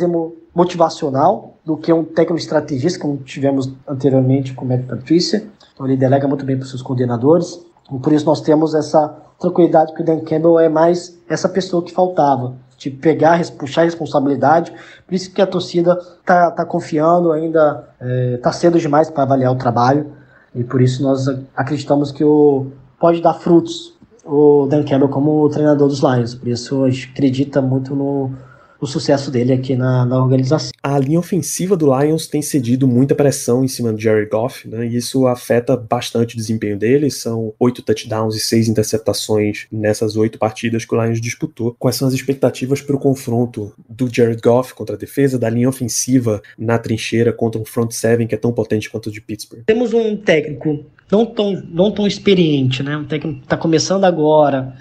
motivacional, 0.56 1.56
do 1.64 1.78
que 1.78 1.94
um 1.94 2.04
técnico 2.04 2.40
estrategista, 2.40 3.00
como 3.00 3.18
tivemos 3.18 3.72
anteriormente 3.88 4.54
com 4.54 4.66
o 4.66 4.68
Matt 4.68 4.86
Patricia. 4.88 5.48
Então 5.74 5.86
ele 5.86 5.96
delega 5.96 6.28
muito 6.28 6.44
bem 6.44 6.58
para 6.58 6.66
seus 6.66 6.82
coordenadores. 6.82 7.64
E 7.92 8.00
por 8.00 8.14
isso 8.14 8.26
nós 8.26 8.42
temos 8.42 8.74
essa 8.74 9.16
tranquilidade 9.40 9.94
que 9.94 10.02
o 10.02 10.06
Dan 10.06 10.20
Campbell 10.22 10.60
é 10.60 10.70
mais 10.70 11.18
essa 11.30 11.50
pessoa 11.50 11.84
que 11.84 11.92
faltava, 11.92 12.56
de 12.82 12.90
pegar, 12.90 13.40
puxar 13.52 13.82
a 13.82 13.86
responsabilidade. 13.86 14.74
Por 15.06 15.14
isso 15.14 15.32
que 15.32 15.42
a 15.42 15.46
torcida 15.46 15.96
tá, 16.26 16.50
tá 16.50 16.66
confiando 16.66 17.32
ainda, 17.32 17.88
é, 18.00 18.38
tá 18.38 18.52
cedo 18.52 18.80
demais 18.80 19.10
para 19.10 19.22
avaliar 19.22 19.52
o 19.52 19.56
trabalho. 19.56 20.12
E 20.56 20.64
por 20.64 20.82
isso 20.82 21.04
nós 21.04 21.28
acreditamos 21.56 22.12
que 22.12 22.24
o, 22.24 22.72
pode 23.00 23.22
dar 23.22 23.36
frutos 23.36 23.94
o 24.26 24.68
Dan 24.68 24.84
Campbell 24.84 25.10
como 25.10 25.48
treinador 25.50 25.88
dos 25.88 26.00
Lions. 26.00 26.34
Por 26.34 26.48
isso 26.48 26.84
a 26.84 26.90
gente 26.90 27.12
acredita 27.14 27.62
muito 27.62 27.96
no, 27.96 28.32
o 28.82 28.88
sucesso 28.88 29.30
dele 29.30 29.54
aqui 29.54 29.76
na, 29.76 30.04
na, 30.04 30.18
organização. 30.18 30.72
A 30.82 30.98
linha 30.98 31.20
ofensiva 31.20 31.78
do 31.78 31.86
Lions 31.96 32.26
tem 32.26 32.42
cedido 32.42 32.88
muita 32.88 33.14
pressão 33.14 33.64
em 33.64 33.68
cima 33.68 33.94
do 33.94 34.02
Jared 34.02 34.28
Goff, 34.28 34.68
né, 34.68 34.88
e 34.88 34.96
isso 34.98 35.28
afeta 35.28 35.78
bastante 35.78 36.34
o 36.34 36.38
desempenho 36.38 36.78
dele. 36.78 37.12
São 37.12 37.54
oito 37.60 37.84
touchdowns 37.84 38.36
e 38.36 38.40
seis 38.40 38.68
interceptações 38.68 39.68
nessas 39.72 40.16
oito 40.16 40.40
partidas 40.40 40.84
que 40.84 40.96
o 40.96 41.02
Lions 41.02 41.22
disputou. 41.22 41.76
Quais 41.78 41.96
são 41.96 42.08
as 42.08 42.14
expectativas 42.14 42.82
para 42.82 42.96
o 42.96 43.00
confronto 43.00 43.72
do 43.88 44.10
Jared 44.12 44.42
Goff 44.42 44.74
contra 44.74 44.96
a 44.96 45.00
defesa, 45.00 45.38
da 45.38 45.50
linha 45.50 45.70
ofensiva 45.70 46.42
na 46.58 46.80
trincheira 46.80 47.32
contra 47.32 47.62
um 47.62 47.66
front 47.66 47.92
seven 47.92 48.26
que 48.26 48.34
é 48.34 48.38
tão 48.38 48.52
potente 48.52 48.90
quanto 48.90 49.08
o 49.08 49.12
de 49.12 49.22
Pittsburgh? 49.22 49.64
Temos 49.68 49.94
um 49.94 50.18
técnico 50.18 50.84
não 51.12 51.26
tão, 51.26 51.62
não 51.70 51.92
tão 51.92 52.08
experiente, 52.08 52.82
né, 52.82 52.98
um 52.98 53.06
técnico 53.06 53.40
que 53.40 53.46
está 53.46 53.58
começando 53.58 54.06
agora 54.06 54.74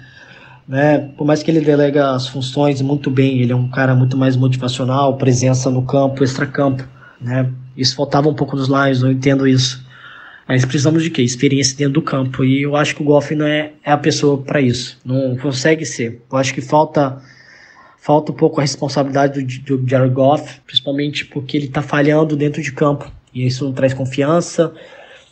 né? 0.67 1.09
Por 1.17 1.25
mais 1.25 1.43
que 1.43 1.51
ele 1.51 1.61
delega 1.61 2.11
as 2.11 2.27
funções 2.27 2.81
muito 2.81 3.09
bem, 3.09 3.39
ele 3.39 3.51
é 3.51 3.55
um 3.55 3.69
cara 3.69 3.93
muito 3.95 4.17
mais 4.17 4.35
motivacional, 4.35 5.17
presença 5.17 5.69
no 5.69 5.83
campo, 5.83 6.23
extra-campo, 6.23 6.87
né? 7.19 7.51
Isso 7.75 7.95
faltava 7.95 8.29
um 8.29 8.33
pouco 8.33 8.55
dos 8.55 8.67
Lions, 8.67 9.01
eu 9.01 9.11
entendo 9.11 9.47
isso. 9.47 9.85
Mas 10.47 10.65
precisamos 10.65 11.03
de 11.03 11.09
quê? 11.09 11.21
Experiência 11.21 11.77
dentro 11.77 11.93
do 11.93 12.01
campo. 12.01 12.43
E 12.43 12.63
eu 12.63 12.75
acho 12.75 12.95
que 12.95 13.01
o 13.01 13.05
Goff 13.05 13.33
não 13.33 13.45
é, 13.45 13.71
é 13.83 13.91
a 13.91 13.97
pessoa 13.97 14.37
para 14.37 14.59
isso. 14.59 14.99
Não 15.05 15.37
consegue 15.37 15.85
ser. 15.85 16.21
Eu 16.29 16.37
acho 16.37 16.53
que 16.53 16.61
falta 16.61 17.21
falta 17.97 18.31
um 18.31 18.35
pouco 18.35 18.59
a 18.59 18.63
responsabilidade 18.63 19.43
do, 19.43 19.77
do 19.77 19.89
Jared 19.89 20.13
Goff, 20.13 20.59
principalmente 20.65 21.23
porque 21.25 21.55
ele 21.55 21.67
está 21.67 21.81
falhando 21.81 22.35
dentro 22.35 22.61
de 22.61 22.71
campo. 22.71 23.09
E 23.33 23.45
isso 23.45 23.63
não 23.63 23.71
traz 23.71 23.93
confiança. 23.93 24.73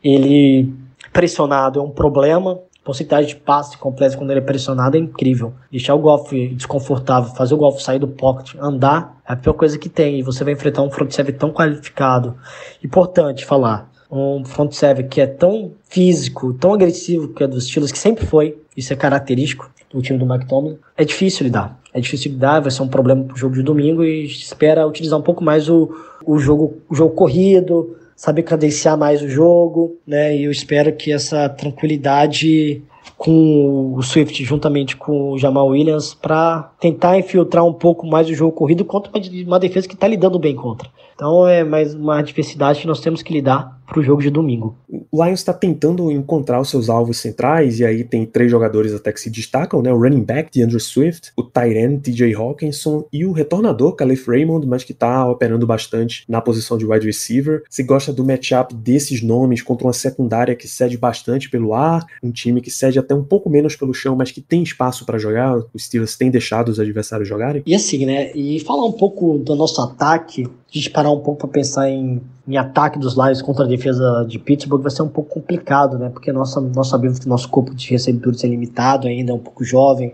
Ele 0.04 0.72
pressionado 1.12 1.80
é 1.80 1.84
um 1.84 1.90
problema 1.90 2.60
porcentagem 2.90 3.28
de 3.28 3.36
passe 3.36 3.78
completo 3.78 4.18
quando 4.18 4.32
ele 4.32 4.40
é 4.40 4.44
pressionado 4.44 4.98
é 4.98 5.00
incrível. 5.00 5.54
Deixar 5.72 5.94
o 5.94 6.00
golf 6.00 6.32
desconfortável, 6.32 7.36
fazer 7.36 7.54
o 7.54 7.58
golf 7.58 7.80
sair 7.80 8.00
do 8.00 8.08
pocket, 8.08 8.56
andar, 8.60 9.22
é 9.28 9.34
a 9.34 9.36
pior 9.36 9.54
coisa 9.54 9.78
que 9.78 9.88
tem. 9.88 10.20
E 10.20 10.24
você 10.24 10.44
vai 10.44 10.54
enfrentar 10.54 10.82
um 10.82 10.90
front 10.90 11.12
seven 11.12 11.36
tão 11.36 11.52
qualificado. 11.52 12.36
Importante 12.84 13.46
falar, 13.46 13.92
um 14.10 14.44
front 14.44 14.72
seven 14.72 15.08
que 15.08 15.22
é 15.22 15.28
tão 15.28 15.74
físico, 15.84 16.52
tão 16.54 16.74
agressivo, 16.74 17.28
que 17.28 17.44
é 17.44 17.48
dos 17.48 17.66
estilos 17.66 17.92
que 17.92 18.00
sempre 18.00 18.26
foi, 18.26 18.58
isso 18.76 18.92
é 18.92 18.96
característico 18.96 19.70
do 19.92 20.02
time 20.02 20.18
do 20.18 20.48
Tomlin, 20.48 20.78
é 20.98 21.06
difícil 21.06 21.46
lidar. 21.46 21.80
É 21.94 22.00
difícil 22.00 22.32
lidar, 22.32 22.60
vai 22.60 22.72
ser 22.72 22.82
um 22.82 22.88
problema 22.88 23.24
pro 23.24 23.38
jogo 23.38 23.56
de 23.56 23.64
domingo 23.64 24.04
e 24.04 24.26
espera 24.26 24.88
utilizar 24.88 25.18
um 25.18 25.24
pouco 25.24 25.44
mais 25.44 25.70
o, 25.70 25.90
o 26.26 26.40
jogo 26.40 26.78
o 26.90 26.96
jogo 26.96 27.14
corrido, 27.14 27.98
saber 28.20 28.44
cadenciar 28.44 28.98
mais 28.98 29.22
o 29.22 29.30
jogo, 29.30 29.98
né? 30.06 30.36
E 30.36 30.44
eu 30.44 30.52
espero 30.52 30.94
que 30.94 31.10
essa 31.10 31.48
tranquilidade 31.48 32.84
com 33.18 33.94
o 33.96 34.04
Swift 34.04 34.44
juntamente 34.44 34.98
com 34.98 35.32
o 35.32 35.38
Jamal 35.38 35.68
Williams 35.68 36.14
para 36.14 36.70
tentar 36.82 37.18
infiltrar 37.18 37.66
um 37.66 37.72
pouco 37.72 38.06
mais 38.06 38.28
o 38.28 38.34
jogo 38.34 38.52
corrido 38.52 38.84
contra 38.84 39.10
uma 39.46 39.58
defesa 39.58 39.88
que 39.88 39.94
está 39.94 40.06
lidando 40.06 40.38
bem 40.38 40.54
contra. 40.54 40.90
Então 41.16 41.48
é 41.48 41.64
mais 41.64 41.96
uma 41.96 42.20
adversidade 42.20 42.82
que 42.82 42.88
nós 42.88 43.00
temos 43.00 43.22
que 43.22 43.32
lidar 43.32 43.79
para 43.90 44.00
o 44.00 44.04
jogo 44.04 44.22
de 44.22 44.30
domingo. 44.30 44.78
O 45.12 45.24
Lions 45.24 45.40
está 45.40 45.54
tentando 45.54 46.12
encontrar 46.12 46.62
os 46.62 46.70
seus 46.70 46.90
alvos 46.90 47.18
centrais, 47.18 47.80
e 47.80 47.86
aí 47.86 48.04
tem 48.04 48.26
três 48.26 48.50
jogadores 48.50 48.94
até 48.94 49.12
que 49.12 49.20
se 49.20 49.30
destacam, 49.30 49.82
né? 49.82 49.92
O 49.92 49.98
running 49.98 50.24
back 50.24 50.52
de 50.52 50.62
Andrew 50.64 50.80
Swift, 50.80 51.32
o 51.36 51.44
Tyren 51.44 51.98
TJ 51.98 52.34
Hawkinson 52.36 53.06
e 53.12 53.26
o 53.26 53.32
retornador 53.32 53.96
Caleb 53.96 54.22
Raymond, 54.28 54.68
mas 54.68 54.84
que 54.84 54.92
está 54.92 55.28
operando 55.28 55.66
bastante 55.66 56.24
na 56.30 56.40
posição 56.40 56.78
de 56.78 56.86
wide 56.86 57.06
receiver. 57.06 57.64
Você 57.70 57.84
gosta 57.84 58.14
do 58.14 58.24
matchup 58.24 58.74
desses 58.76 59.22
nomes 59.22 59.62
contra 59.62 59.88
uma 59.88 59.94
secundária 59.94 60.56
que 60.56 60.68
cede 60.68 60.98
bastante 60.98 61.50
pelo 61.50 61.74
ar, 61.74 62.06
um 62.22 62.32
time 62.32 62.62
que 62.62 62.70
cede 62.70 63.00
até 63.00 63.16
um 63.16 63.24
pouco 63.24 63.50
menos 63.50 63.76
pelo 63.76 63.94
chão, 63.94 64.16
mas 64.16 64.32
que 64.32 64.42
tem 64.42 64.62
espaço 64.62 65.06
para 65.06 65.18
jogar. 65.18 65.58
Os 65.74 65.86
Steelers 65.86 66.16
têm 66.16 66.30
deixado 66.30 66.70
os 66.70 66.80
adversários 66.80 67.28
jogarem? 67.28 67.64
E 67.66 67.74
assim, 67.74 68.06
né? 68.06 68.32
E 68.36 68.60
falar 68.60 68.86
um 68.86 68.92
pouco 68.92 69.40
do 69.40 69.56
nosso 69.56 69.82
ataque, 69.82 70.46
a 70.46 70.78
gente 70.78 70.90
parar 70.92 71.12
um 71.12 71.20
pouco 71.20 71.40
para 71.40 71.50
pensar 71.50 71.90
em, 71.90 72.22
em 72.48 72.58
ataque 72.58 73.00
dos 73.00 73.16
Lions 73.16 73.42
contra 73.42 73.66
a 73.66 73.68
defesa 73.80 74.26
de 74.28 74.38
Pittsburgh 74.38 74.82
vai 74.82 74.92
ser 74.92 75.02
um 75.02 75.08
pouco 75.08 75.34
complicado, 75.34 75.98
né? 75.98 76.10
Porque 76.10 76.32
nossa, 76.32 76.60
nós 76.60 76.88
sabemos 76.90 77.18
que 77.18 77.28
nosso 77.28 77.50
corpo 77.50 77.74
de 77.74 77.90
recebedores 77.90 78.44
é 78.44 78.48
limitado 78.48 79.08
ainda, 79.08 79.32
é 79.32 79.36
um 79.36 79.40
pouco 79.40 79.64
jovem. 79.64 80.14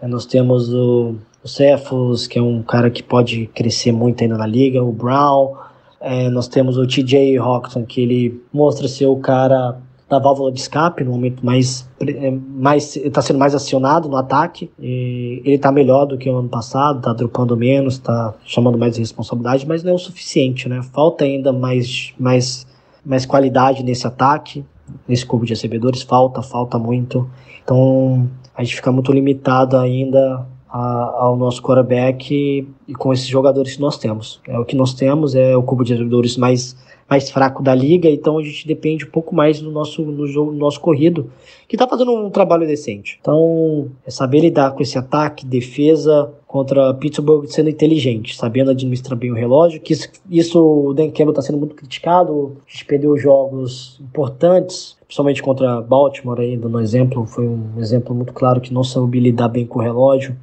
É, 0.00 0.06
nós 0.06 0.24
temos 0.24 0.72
o, 0.72 1.16
o 1.42 1.48
Cephus, 1.48 2.26
que 2.26 2.38
é 2.38 2.42
um 2.42 2.62
cara 2.62 2.90
que 2.90 3.02
pode 3.02 3.46
crescer 3.48 3.92
muito 3.92 4.22
ainda 4.22 4.38
na 4.38 4.46
liga, 4.46 4.82
o 4.82 4.92
Brown. 4.92 5.54
É, 6.00 6.28
nós 6.30 6.48
temos 6.48 6.78
o 6.78 6.86
TJ 6.86 7.36
Hawkinson, 7.38 7.84
que 7.84 8.00
ele 8.00 8.40
mostra 8.52 8.88
ser 8.88 9.06
o 9.06 9.16
cara 9.16 9.78
da 10.08 10.18
válvula 10.18 10.52
de 10.52 10.60
escape, 10.60 11.02
no 11.04 11.12
momento 11.12 11.44
mais 11.44 11.88
é, 11.98 12.30
mais 12.30 12.96
está 12.96 13.22
sendo 13.22 13.38
mais 13.38 13.54
acionado 13.54 14.10
no 14.10 14.16
ataque. 14.16 14.70
ele 14.78 15.42
está 15.46 15.72
melhor 15.72 16.04
do 16.04 16.18
que 16.18 16.28
o 16.28 16.36
ano 16.36 16.50
passado, 16.50 16.98
está 16.98 17.14
dropando 17.14 17.56
menos, 17.56 17.94
está 17.94 18.34
chamando 18.44 18.76
mais 18.76 18.98
responsabilidade, 18.98 19.66
mas 19.66 19.82
não 19.82 19.92
é 19.92 19.94
o 19.94 19.98
suficiente, 19.98 20.68
né? 20.68 20.82
Falta 20.92 21.24
ainda 21.24 21.50
mais 21.50 22.12
mais 22.18 22.66
mais 23.04 23.26
qualidade 23.26 23.82
nesse 23.82 24.06
ataque, 24.06 24.64
nesse 25.06 25.24
corpo 25.24 25.44
de 25.44 25.52
recebedores, 25.52 26.02
falta, 26.02 26.42
falta 26.42 26.78
muito. 26.78 27.28
Então 27.62 28.28
a 28.54 28.62
gente 28.62 28.76
fica 28.76 28.92
muito 28.92 29.12
limitado 29.12 29.76
ainda 29.76 30.46
a, 30.72 31.24
ao 31.24 31.36
nosso 31.36 31.62
quarterback 31.62 32.34
e, 32.34 32.66
e 32.88 32.94
com 32.94 33.12
esses 33.12 33.26
jogadores 33.26 33.76
que 33.76 33.80
nós 33.80 33.98
temos. 33.98 34.40
É 34.48 34.58
o 34.58 34.64
que 34.64 34.74
nós 34.74 34.94
temos 34.94 35.34
é 35.34 35.54
o 35.54 35.62
corpo 35.62 35.84
de 35.84 35.92
recebedores 35.92 36.36
mais 36.38 36.74
mais 37.12 37.30
fraco 37.30 37.62
da 37.62 37.74
liga, 37.74 38.08
então 38.08 38.38
a 38.38 38.42
gente 38.42 38.66
depende 38.66 39.04
um 39.04 39.10
pouco 39.10 39.34
mais 39.34 39.60
do 39.60 39.70
nosso, 39.70 40.02
no 40.02 40.26
jogo, 40.26 40.50
no 40.50 40.56
nosso 40.56 40.80
corrido, 40.80 41.30
que 41.68 41.76
está 41.76 41.86
fazendo 41.86 42.10
um 42.10 42.30
trabalho 42.30 42.66
decente. 42.66 43.18
Então, 43.20 43.90
é 44.06 44.10
saber 44.10 44.40
lidar 44.40 44.70
com 44.70 44.82
esse 44.82 44.96
ataque, 44.96 45.44
defesa 45.44 46.32
contra 46.46 46.94
Pittsburgh 46.94 47.44
sendo 47.46 47.68
inteligente, 47.68 48.34
sabendo 48.34 48.70
administrar 48.70 49.18
bem 49.18 49.30
o 49.30 49.34
relógio, 49.34 49.78
que 49.78 49.92
isso, 49.92 50.08
isso 50.30 50.58
o 50.58 50.94
Dan 50.94 51.08
Campbell 51.08 51.30
está 51.30 51.42
sendo 51.42 51.58
muito 51.58 51.74
criticado, 51.74 52.56
a 52.66 52.72
gente 52.72 52.86
perdeu 52.86 53.18
jogos 53.18 54.00
importantes, 54.00 54.96
principalmente 55.06 55.42
contra 55.42 55.82
Baltimore 55.82 56.40
aí, 56.40 56.56
dando 56.56 56.78
um 56.78 56.80
exemplo, 56.80 57.26
foi 57.26 57.46
um 57.46 57.78
exemplo 57.78 58.14
muito 58.14 58.32
claro 58.32 58.58
que 58.58 58.72
não 58.72 58.82
soube 58.82 59.20
lidar 59.20 59.48
bem 59.48 59.66
com 59.66 59.80
o 59.80 59.82
relógio, 59.82 60.34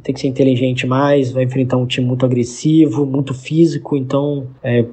tem 0.00 0.14
que 0.14 0.20
ser 0.20 0.28
inteligente 0.28 0.86
mais, 0.86 1.32
vai 1.32 1.44
enfrentar 1.44 1.76
um 1.76 1.86
time 1.86 2.06
muito 2.06 2.24
agressivo, 2.24 3.04
muito 3.06 3.34
físico, 3.34 3.96
então 3.96 4.46
é, 4.62 4.84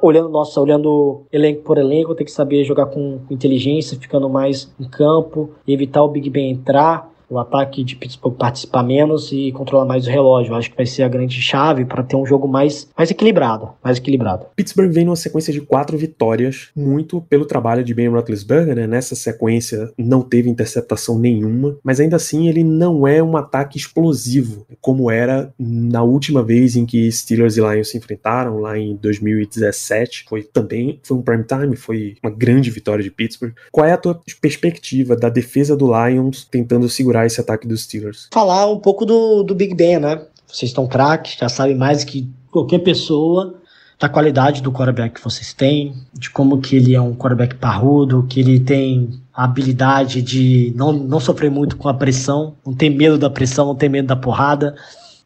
olhando 0.00 0.28
nossa, 0.28 0.60
olhando 0.60 1.22
elenco 1.32 1.62
por 1.62 1.78
elenco, 1.78 2.14
tem 2.14 2.24
que 2.24 2.32
saber 2.32 2.64
jogar 2.64 2.86
com, 2.86 3.20
inteligência, 3.30 3.98
ficando 3.98 4.28
mais 4.28 4.72
em 4.78 4.88
campo, 4.88 5.50
evitar 5.66 6.02
o 6.02 6.08
Big 6.08 6.28
Ben 6.30 6.50
entrar 6.50 7.10
o 7.28 7.38
ataque 7.38 7.84
de 7.84 7.96
Pittsburgh 7.96 8.36
participar 8.36 8.82
menos 8.82 9.30
e 9.32 9.52
controlar 9.52 9.84
mais 9.84 10.06
o 10.06 10.10
relógio. 10.10 10.54
Acho 10.54 10.70
que 10.70 10.76
vai 10.76 10.86
ser 10.86 11.02
a 11.02 11.08
grande 11.08 11.40
chave 11.40 11.84
para 11.84 12.02
ter 12.02 12.16
um 12.16 12.26
jogo 12.26 12.48
mais, 12.48 12.88
mais 12.96 13.10
equilibrado, 13.10 13.70
mais 13.82 13.98
equilibrado. 13.98 14.46
Pittsburgh 14.56 14.90
vem 14.90 15.04
numa 15.04 15.16
sequência 15.16 15.52
de 15.52 15.60
quatro 15.60 15.96
vitórias, 15.96 16.68
muito 16.74 17.20
pelo 17.22 17.44
trabalho 17.44 17.84
de 17.84 17.94
Ben 17.94 18.08
Roethlisberger, 18.08 18.74
né? 18.74 18.86
Nessa 18.86 19.14
sequência 19.14 19.92
não 19.96 20.22
teve 20.22 20.48
interceptação 20.48 21.18
nenhuma, 21.18 21.76
mas 21.82 22.00
ainda 22.00 22.16
assim 22.16 22.48
ele 22.48 22.64
não 22.64 23.06
é 23.06 23.22
um 23.22 23.36
ataque 23.36 23.76
explosivo, 23.76 24.66
como 24.80 25.10
era 25.10 25.52
na 25.58 26.02
última 26.02 26.42
vez 26.42 26.76
em 26.76 26.86
que 26.86 27.10
Steelers 27.10 27.56
e 27.56 27.60
Lions 27.60 27.90
se 27.90 27.98
enfrentaram, 27.98 28.60
lá 28.60 28.78
em 28.78 28.96
2017. 28.96 30.26
Foi 30.28 30.42
também, 30.42 31.00
foi 31.02 31.16
um 31.16 31.22
prime 31.22 31.44
time, 31.44 31.76
foi 31.76 32.16
uma 32.22 32.30
grande 32.30 32.70
vitória 32.70 33.02
de 33.02 33.10
Pittsburgh. 33.10 33.52
Qual 33.70 33.86
é 33.86 33.92
a 33.92 33.96
tua 33.96 34.20
perspectiva 34.40 35.16
da 35.16 35.28
defesa 35.28 35.76
do 35.76 35.88
Lions 35.88 36.44
tentando 36.44 36.88
segurar 36.88 37.17
segurar 37.18 37.26
esse 37.26 37.40
ataque 37.40 37.66
dos 37.66 37.82
Steelers. 37.82 38.28
Falar 38.32 38.70
um 38.70 38.78
pouco 38.78 39.04
do, 39.04 39.42
do 39.42 39.54
Big 39.54 39.74
Ben, 39.74 39.98
né? 39.98 40.22
Vocês 40.46 40.70
estão 40.70 40.86
craques, 40.86 41.36
já 41.38 41.48
sabem 41.48 41.76
mais 41.76 42.04
que 42.04 42.30
qualquer 42.50 42.78
pessoa 42.78 43.56
da 43.98 44.08
qualidade 44.08 44.62
do 44.62 44.70
quarterback 44.70 45.16
que 45.16 45.24
vocês 45.24 45.52
têm, 45.52 45.94
de 46.14 46.30
como 46.30 46.60
que 46.60 46.76
ele 46.76 46.94
é 46.94 47.00
um 47.00 47.14
quarterback 47.14 47.56
parrudo, 47.56 48.24
que 48.28 48.38
ele 48.38 48.60
tem 48.60 49.20
a 49.34 49.44
habilidade 49.44 50.22
de 50.22 50.72
não, 50.76 50.92
não 50.92 51.18
sofrer 51.18 51.50
muito 51.50 51.76
com 51.76 51.88
a 51.88 51.94
pressão, 51.94 52.54
não 52.64 52.72
ter 52.72 52.90
medo 52.90 53.18
da 53.18 53.28
pressão, 53.28 53.66
não 53.66 53.74
ter 53.74 53.88
medo 53.88 54.06
da 54.06 54.16
porrada, 54.16 54.76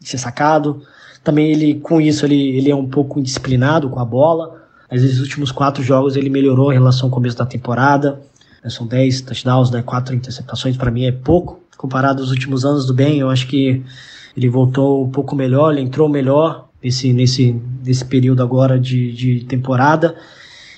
de 0.00 0.08
ser 0.08 0.18
sacado. 0.18 0.82
Também 1.22 1.52
ele, 1.52 1.74
com 1.74 2.00
isso, 2.00 2.24
ele, 2.24 2.56
ele 2.56 2.70
é 2.70 2.74
um 2.74 2.88
pouco 2.88 3.20
indisciplinado 3.20 3.90
com 3.90 4.00
a 4.00 4.04
bola. 4.04 4.62
Mas 4.90 5.02
nos 5.02 5.20
últimos 5.20 5.52
quatro 5.52 5.82
jogos 5.82 6.16
ele 6.16 6.30
melhorou 6.30 6.72
em 6.72 6.74
relação 6.74 7.08
ao 7.08 7.10
começo 7.10 7.36
da 7.36 7.46
temporada. 7.46 8.20
São 8.68 8.86
10 8.86 9.22
touchdowns, 9.22 9.70
né? 9.70 9.82
quatro 9.82 10.14
interceptações, 10.14 10.76
para 10.76 10.90
mim 10.90 11.04
é 11.04 11.12
pouco 11.12 11.61
comparado 11.82 12.22
aos 12.22 12.30
últimos 12.30 12.64
anos 12.64 12.86
do 12.86 12.94
Ben, 12.94 13.18
eu 13.18 13.28
acho 13.28 13.48
que 13.48 13.82
ele 14.36 14.48
voltou 14.48 15.04
um 15.04 15.10
pouco 15.10 15.34
melhor, 15.34 15.72
ele 15.72 15.80
entrou 15.80 16.08
melhor, 16.08 16.68
nesse, 16.80 17.12
nesse, 17.12 17.60
nesse 17.84 18.04
período 18.04 18.40
agora 18.40 18.78
de, 18.78 19.10
de 19.12 19.40
temporada. 19.46 20.14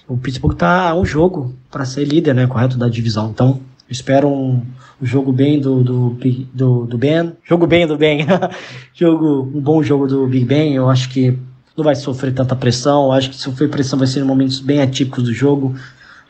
O 0.08 0.16
Pittsburgh 0.16 0.56
tá 0.56 0.88
a 0.88 0.94
um 0.94 1.04
jogo 1.04 1.54
para 1.70 1.84
ser 1.84 2.06
líder, 2.06 2.34
né, 2.34 2.46
correto, 2.46 2.78
da 2.78 2.88
divisão. 2.88 3.30
Então, 3.34 3.60
espero 3.88 4.28
um, 4.28 4.62
um 5.00 5.04
jogo 5.04 5.30
bem 5.30 5.60
do, 5.60 5.84
do, 5.84 6.18
do, 6.54 6.86
do 6.86 6.96
Ben. 6.96 7.34
Jogo 7.44 7.66
bem 7.66 7.86
do 7.86 7.98
Ben. 7.98 8.26
jogo, 8.94 9.50
um 9.54 9.60
bom 9.60 9.82
jogo 9.82 10.06
do 10.06 10.26
Big 10.26 10.46
Ben. 10.46 10.72
Eu 10.72 10.88
acho 10.88 11.10
que 11.10 11.38
não 11.76 11.84
vai 11.84 11.94
sofrer 11.94 12.32
tanta 12.32 12.56
pressão. 12.56 13.04
Eu 13.04 13.12
acho 13.12 13.28
que 13.28 13.36
se 13.36 13.42
sofrer 13.42 13.68
pressão 13.68 13.98
vai 13.98 14.08
ser 14.08 14.20
em 14.20 14.24
momentos 14.24 14.58
bem 14.58 14.80
atípicos 14.80 15.24
do 15.24 15.34
jogo. 15.34 15.74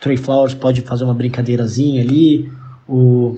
Trey 0.01 0.17
Flowers 0.17 0.53
pode 0.53 0.81
fazer 0.81 1.05
uma 1.05 1.15
brincadeirazinha 1.15 2.03
ali. 2.03 2.51
O 2.89 3.37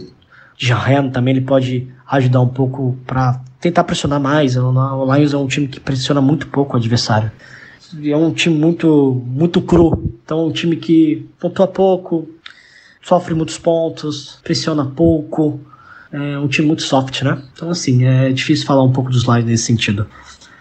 Jahan 0.58 1.10
também 1.10 1.36
ele 1.36 1.44
pode 1.44 1.88
ajudar 2.10 2.40
um 2.40 2.48
pouco 2.48 2.96
para 3.06 3.40
tentar 3.60 3.84
pressionar 3.84 4.20
mais. 4.20 4.56
O 4.56 5.14
Lions 5.14 5.34
é 5.34 5.36
um 5.36 5.46
time 5.46 5.68
que 5.68 5.80
pressiona 5.80 6.20
muito 6.20 6.46
pouco 6.48 6.74
o 6.74 6.76
adversário 6.76 7.30
é 8.04 8.16
um 8.16 8.32
time 8.32 8.56
muito, 8.56 9.22
muito 9.26 9.60
cru. 9.60 10.12
Então, 10.24 10.40
é 10.40 10.44
um 10.44 10.52
time 10.52 10.76
que 10.76 11.26
pontua 11.38 11.66
pouco, 11.66 12.28
sofre 13.02 13.34
muitos 13.34 13.58
pontos, 13.58 14.38
pressiona 14.42 14.84
pouco. 14.84 15.60
É 16.12 16.38
um 16.38 16.48
time 16.48 16.66
muito 16.68 16.82
soft, 16.82 17.22
né? 17.22 17.42
Então, 17.52 17.70
assim, 17.70 18.04
é 18.04 18.32
difícil 18.32 18.66
falar 18.66 18.82
um 18.82 18.92
pouco 18.92 19.10
dos 19.10 19.24
Lions 19.24 19.44
nesse 19.44 19.64
sentido. 19.64 20.06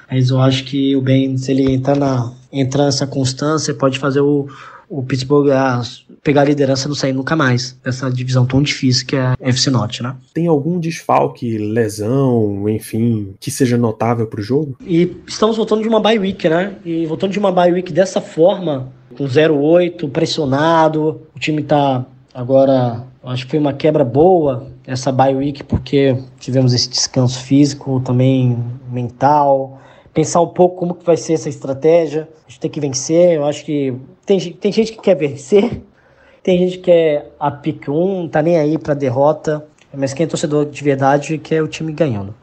Mas 0.10 0.30
eu 0.30 0.40
acho 0.42 0.64
que 0.64 0.96
o 0.96 1.02
Ben, 1.02 1.38
se 1.38 1.52
ele 1.52 1.72
entrar, 1.72 1.96
na, 1.96 2.32
entrar 2.52 2.86
nessa 2.86 3.08
constância, 3.08 3.74
pode 3.74 3.98
fazer 3.98 4.22
o, 4.22 4.48
o 4.89 5.04
Pittsburgh 5.04 5.50
a 5.50 5.82
pegar 6.24 6.41
a 6.41 6.45
liderança 6.45 6.86
e 6.86 6.89
não 6.89 6.95
sair 6.95 7.13
nunca 7.13 7.36
mais 7.36 7.78
dessa 7.84 8.10
divisão 8.10 8.45
tão 8.45 8.62
difícil 8.62 9.06
que 9.06 9.15
é 9.15 9.21
a 9.21 9.36
FC 9.39 9.69
Norte, 9.69 10.02
né? 10.02 10.15
Tem 10.34 10.48
algum 10.48 10.80
desfalque, 10.80 11.58
lesão, 11.58 12.67
enfim, 12.69 13.34
que 13.39 13.52
seja 13.52 13.78
notável 13.78 14.28
pro 14.28 14.41
jogo? 14.41 14.76
E 14.82 15.15
estamos 15.28 15.58
voltando 15.58 15.82
de 15.82 15.88
uma 15.88 16.00
bye 16.00 16.19
week, 16.19 16.48
né? 16.50 16.76
E 16.86 17.06
voltando 17.06 17.32
de 17.32 17.39
uma 17.39 17.52
bye 17.52 17.71
week 17.71 17.91
dessa 17.91 18.21
forma, 18.21 18.91
com 19.17 19.26
0-8, 19.26 20.10
pressionado, 20.10 21.21
o 21.36 21.39
time 21.39 21.63
tá 21.63 22.06
agora, 22.34 23.04
acho 23.24 23.45
que 23.45 23.52
foi 23.52 23.60
uma 23.60 23.74
quebra 23.74 24.04
boa 24.04 24.67
essa 24.86 25.12
bye 25.12 25.34
week 25.34 25.63
porque 25.63 26.17
tivemos 26.39 26.74
esse 26.74 26.89
descanso 26.89 27.39
físico, 27.39 28.00
também 28.02 28.58
mental, 28.91 29.80
pensar 30.15 30.39
um 30.39 30.47
pouco 30.47 30.78
como 30.78 30.95
que 30.95 31.06
vai 31.06 31.17
ser 31.17 31.34
essa 31.34 31.49
estratégia. 31.49 32.28
A 32.47 32.49
gente 32.49 32.62
tem 32.62 32.71
que 32.71 32.80
vencer. 32.80 33.34
Eu 33.34 33.45
acho 33.45 33.65
que 33.65 33.93
tem, 34.25 34.39
tem 34.54 34.71
gente 34.71 34.93
que 34.93 35.01
quer 35.01 35.15
vencer, 35.15 35.84
tem 36.41 36.58
gente 36.58 36.78
que 36.78 36.86
quer 36.86 37.34
a 37.38 37.51
pick 37.51 37.89
1, 37.89 38.30
tá 38.30 38.41
nem 38.41 38.58
aí 38.58 38.78
pra 38.80 38.93
derrota. 38.95 39.67
Mas 39.93 40.13
quem 40.13 40.23
é 40.25 40.28
torcedor 40.28 40.65
de 40.65 40.84
verdade 40.84 41.38
quer 41.38 41.62
o 41.62 41.67
time 41.67 41.91
ganhando. 41.91 42.34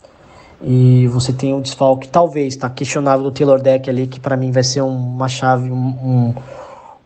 E 0.62 1.08
você 1.08 1.32
tem 1.32 1.52
um 1.52 1.61
desfalque, 1.61 2.06
talvez, 2.06 2.54
tá 2.54 2.70
questionável 2.70 3.24
do 3.24 3.32
Taylor 3.32 3.61
Deck 3.61 3.90
ali, 3.90 4.06
que 4.06 4.20
para 4.20 4.37
mim 4.37 4.52
vai 4.52 4.62
ser 4.62 4.80
uma 4.80 5.28
chave, 5.28 5.70
um, 5.70 5.74
um, 5.74 6.35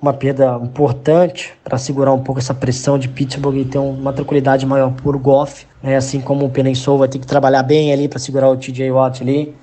uma 0.01 0.13
perda 0.13 0.61
importante 0.63 1.55
para 1.65 1.79
segurar 1.79 2.13
um 2.13 2.23
pouco 2.23 2.39
essa 2.39 2.53
pressão 2.53 2.99
de 2.99 3.09
Pittsburgh 3.09 3.57
e 3.57 3.65
ter 3.65 3.79
uma 3.79 4.13
tranquilidade 4.13 4.67
maior 4.67 4.93
por 4.93 5.17
Goff. 5.17 5.67
Né? 5.83 5.97
Assim 5.97 6.21
como 6.21 6.45
o 6.45 6.51
Penensou 6.51 6.99
vai 6.99 7.09
ter 7.09 7.19
que 7.19 7.27
trabalhar 7.27 7.63
bem 7.63 7.93
ali 7.93 8.09
para 8.09 8.19
segurar 8.19 8.51
o 8.51 8.57
TJ 8.57 8.91
Watt 8.91 9.23
ali 9.23 9.55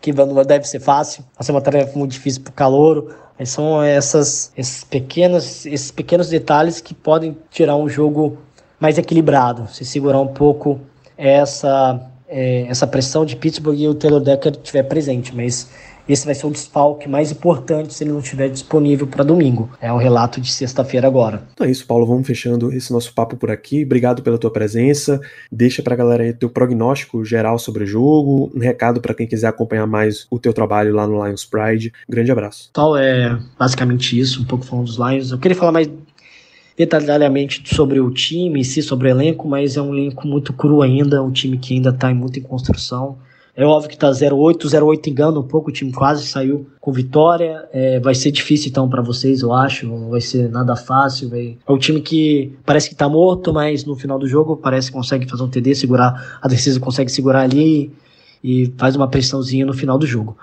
que 0.00 0.12
não 0.12 0.42
deve 0.44 0.66
ser 0.66 0.80
fácil, 0.80 1.24
vai 1.36 1.44
ser 1.44 1.52
uma 1.52 1.60
tarefa 1.60 1.98
muito 1.98 2.12
difícil 2.12 2.42
para 2.42 2.50
o 2.50 2.54
calouro. 2.54 3.14
São 3.44 3.82
essas, 3.82 4.52
esses, 4.56 4.84
pequenos, 4.84 5.64
esses 5.64 5.90
pequenos 5.90 6.28
detalhes 6.28 6.80
que 6.80 6.92
podem 6.92 7.36
tirar 7.50 7.74
um 7.76 7.88
jogo 7.88 8.36
mais 8.78 8.98
equilibrado, 8.98 9.66
se 9.72 9.84
segurar 9.84 10.20
um 10.20 10.28
pouco 10.28 10.78
essa, 11.16 12.00
é, 12.28 12.62
essa 12.62 12.86
pressão 12.86 13.24
de 13.24 13.36
Pittsburgh 13.36 13.78
e 13.78 13.88
o 13.88 13.94
Taylor 13.94 14.20
Decker 14.20 14.52
estiver 14.52 14.82
presente. 14.82 15.34
Mas 15.34 15.68
esse 16.12 16.24
vai 16.24 16.34
ser 16.34 16.46
o 16.46 16.50
desfalque 16.50 17.08
mais 17.08 17.30
importante 17.30 17.94
se 17.94 18.04
ele 18.04 18.12
não 18.12 18.20
estiver 18.20 18.48
disponível 18.48 19.06
para 19.06 19.24
domingo. 19.24 19.70
É 19.80 19.92
o 19.92 19.96
relato 19.96 20.40
de 20.40 20.52
sexta-feira 20.52 21.06
agora. 21.06 21.44
Então 21.52 21.66
é 21.66 21.70
isso, 21.70 21.86
Paulo. 21.86 22.06
Vamos 22.06 22.26
fechando 22.26 22.72
esse 22.72 22.92
nosso 22.92 23.12
papo 23.14 23.36
por 23.36 23.50
aqui. 23.50 23.84
Obrigado 23.84 24.22
pela 24.22 24.38
tua 24.38 24.50
presença. 24.50 25.20
Deixa 25.50 25.82
para 25.82 25.94
a 25.94 25.96
galera 25.96 26.22
aí 26.22 26.32
teu 26.32 26.50
prognóstico 26.50 27.24
geral 27.24 27.58
sobre 27.58 27.84
o 27.84 27.86
jogo, 27.86 28.50
um 28.54 28.60
recado 28.60 29.00
para 29.00 29.14
quem 29.14 29.26
quiser 29.26 29.48
acompanhar 29.48 29.86
mais 29.86 30.26
o 30.30 30.38
teu 30.38 30.52
trabalho 30.52 30.94
lá 30.94 31.06
no 31.06 31.24
Lions 31.24 31.44
Pride. 31.44 31.92
Grande 32.08 32.30
abraço. 32.30 32.70
Tal 32.72 32.96
é 32.96 33.38
basicamente 33.58 34.18
isso, 34.18 34.42
um 34.42 34.44
pouco 34.44 34.64
falando 34.64 34.86
dos 34.86 34.96
Lions. 34.96 35.30
Eu 35.30 35.38
queria 35.38 35.56
falar 35.56 35.72
mais 35.72 35.90
detalhadamente 36.76 37.62
sobre 37.74 38.00
o 38.00 38.10
time, 38.10 38.64
si, 38.64 38.82
sobre 38.82 39.08
o 39.08 39.10
elenco, 39.10 39.46
mas 39.46 39.76
é 39.76 39.82
um 39.82 39.94
elenco 39.94 40.26
muito 40.26 40.52
cru 40.52 40.80
ainda, 40.80 41.22
um 41.22 41.30
time 41.30 41.58
que 41.58 41.74
ainda 41.74 41.90
está 41.90 42.12
muito 42.14 42.38
em 42.38 42.42
construção. 42.42 43.18
É 43.56 43.64
óbvio 43.64 43.90
que 43.90 43.98
tá 43.98 44.10
0-8, 44.10 44.64
0-8 44.66 45.06
engana 45.08 45.38
um 45.38 45.42
pouco, 45.42 45.70
o 45.70 45.72
time 45.72 45.92
quase 45.92 46.26
saiu 46.26 46.66
com 46.80 46.92
vitória. 46.92 47.68
É, 47.72 47.98
vai 48.00 48.14
ser 48.14 48.30
difícil 48.30 48.70
então 48.70 48.88
para 48.88 49.02
vocês, 49.02 49.42
eu 49.42 49.52
acho. 49.52 49.86
Não 49.86 50.10
vai 50.10 50.20
ser 50.20 50.48
nada 50.50 50.76
fácil. 50.76 51.28
Vai... 51.28 51.58
É 51.66 51.72
um 51.72 51.78
time 51.78 52.00
que 52.00 52.52
parece 52.64 52.88
que 52.88 52.94
tá 52.94 53.08
morto, 53.08 53.52
mas 53.52 53.84
no 53.84 53.96
final 53.96 54.18
do 54.18 54.26
jogo 54.26 54.56
parece 54.56 54.88
que 54.88 54.96
consegue 54.96 55.28
fazer 55.28 55.42
um 55.42 55.48
TD, 55.48 55.74
segurar. 55.74 56.38
A 56.40 56.48
defesa 56.48 56.78
consegue 56.78 57.10
segurar 57.10 57.40
ali 57.42 57.92
e 58.42 58.72
faz 58.78 58.96
uma 58.96 59.08
pressãozinha 59.08 59.66
no 59.66 59.74
final 59.74 59.98
do 59.98 60.06
jogo. 60.06 60.36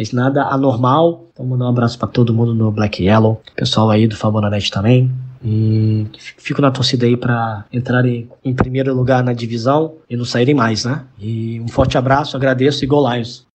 É 0.00 0.16
nada 0.16 0.44
anormal. 0.44 1.26
Então, 1.32 1.44
mandar 1.44 1.66
um 1.66 1.68
abraço 1.68 1.98
para 1.98 2.08
todo 2.08 2.32
mundo 2.32 2.54
no 2.54 2.70
Black 2.70 3.04
Yellow, 3.04 3.40
pessoal 3.54 3.90
aí 3.90 4.06
do 4.06 4.16
Fabonanet 4.16 4.70
também. 4.70 5.10
E 5.44 6.06
fico 6.38 6.62
na 6.62 6.70
torcida 6.70 7.06
aí 7.06 7.16
para 7.16 7.64
entrarem 7.72 8.28
em 8.44 8.54
primeiro 8.54 8.94
lugar 8.94 9.22
na 9.22 9.32
divisão 9.32 9.94
e 10.08 10.16
não 10.16 10.24
saírem 10.24 10.54
mais, 10.54 10.84
né? 10.84 11.04
E 11.18 11.60
um 11.60 11.68
forte 11.68 11.98
abraço, 11.98 12.36
agradeço 12.36 12.84
e 12.84 12.86
Go 12.86 13.10
Lions! 13.10 13.49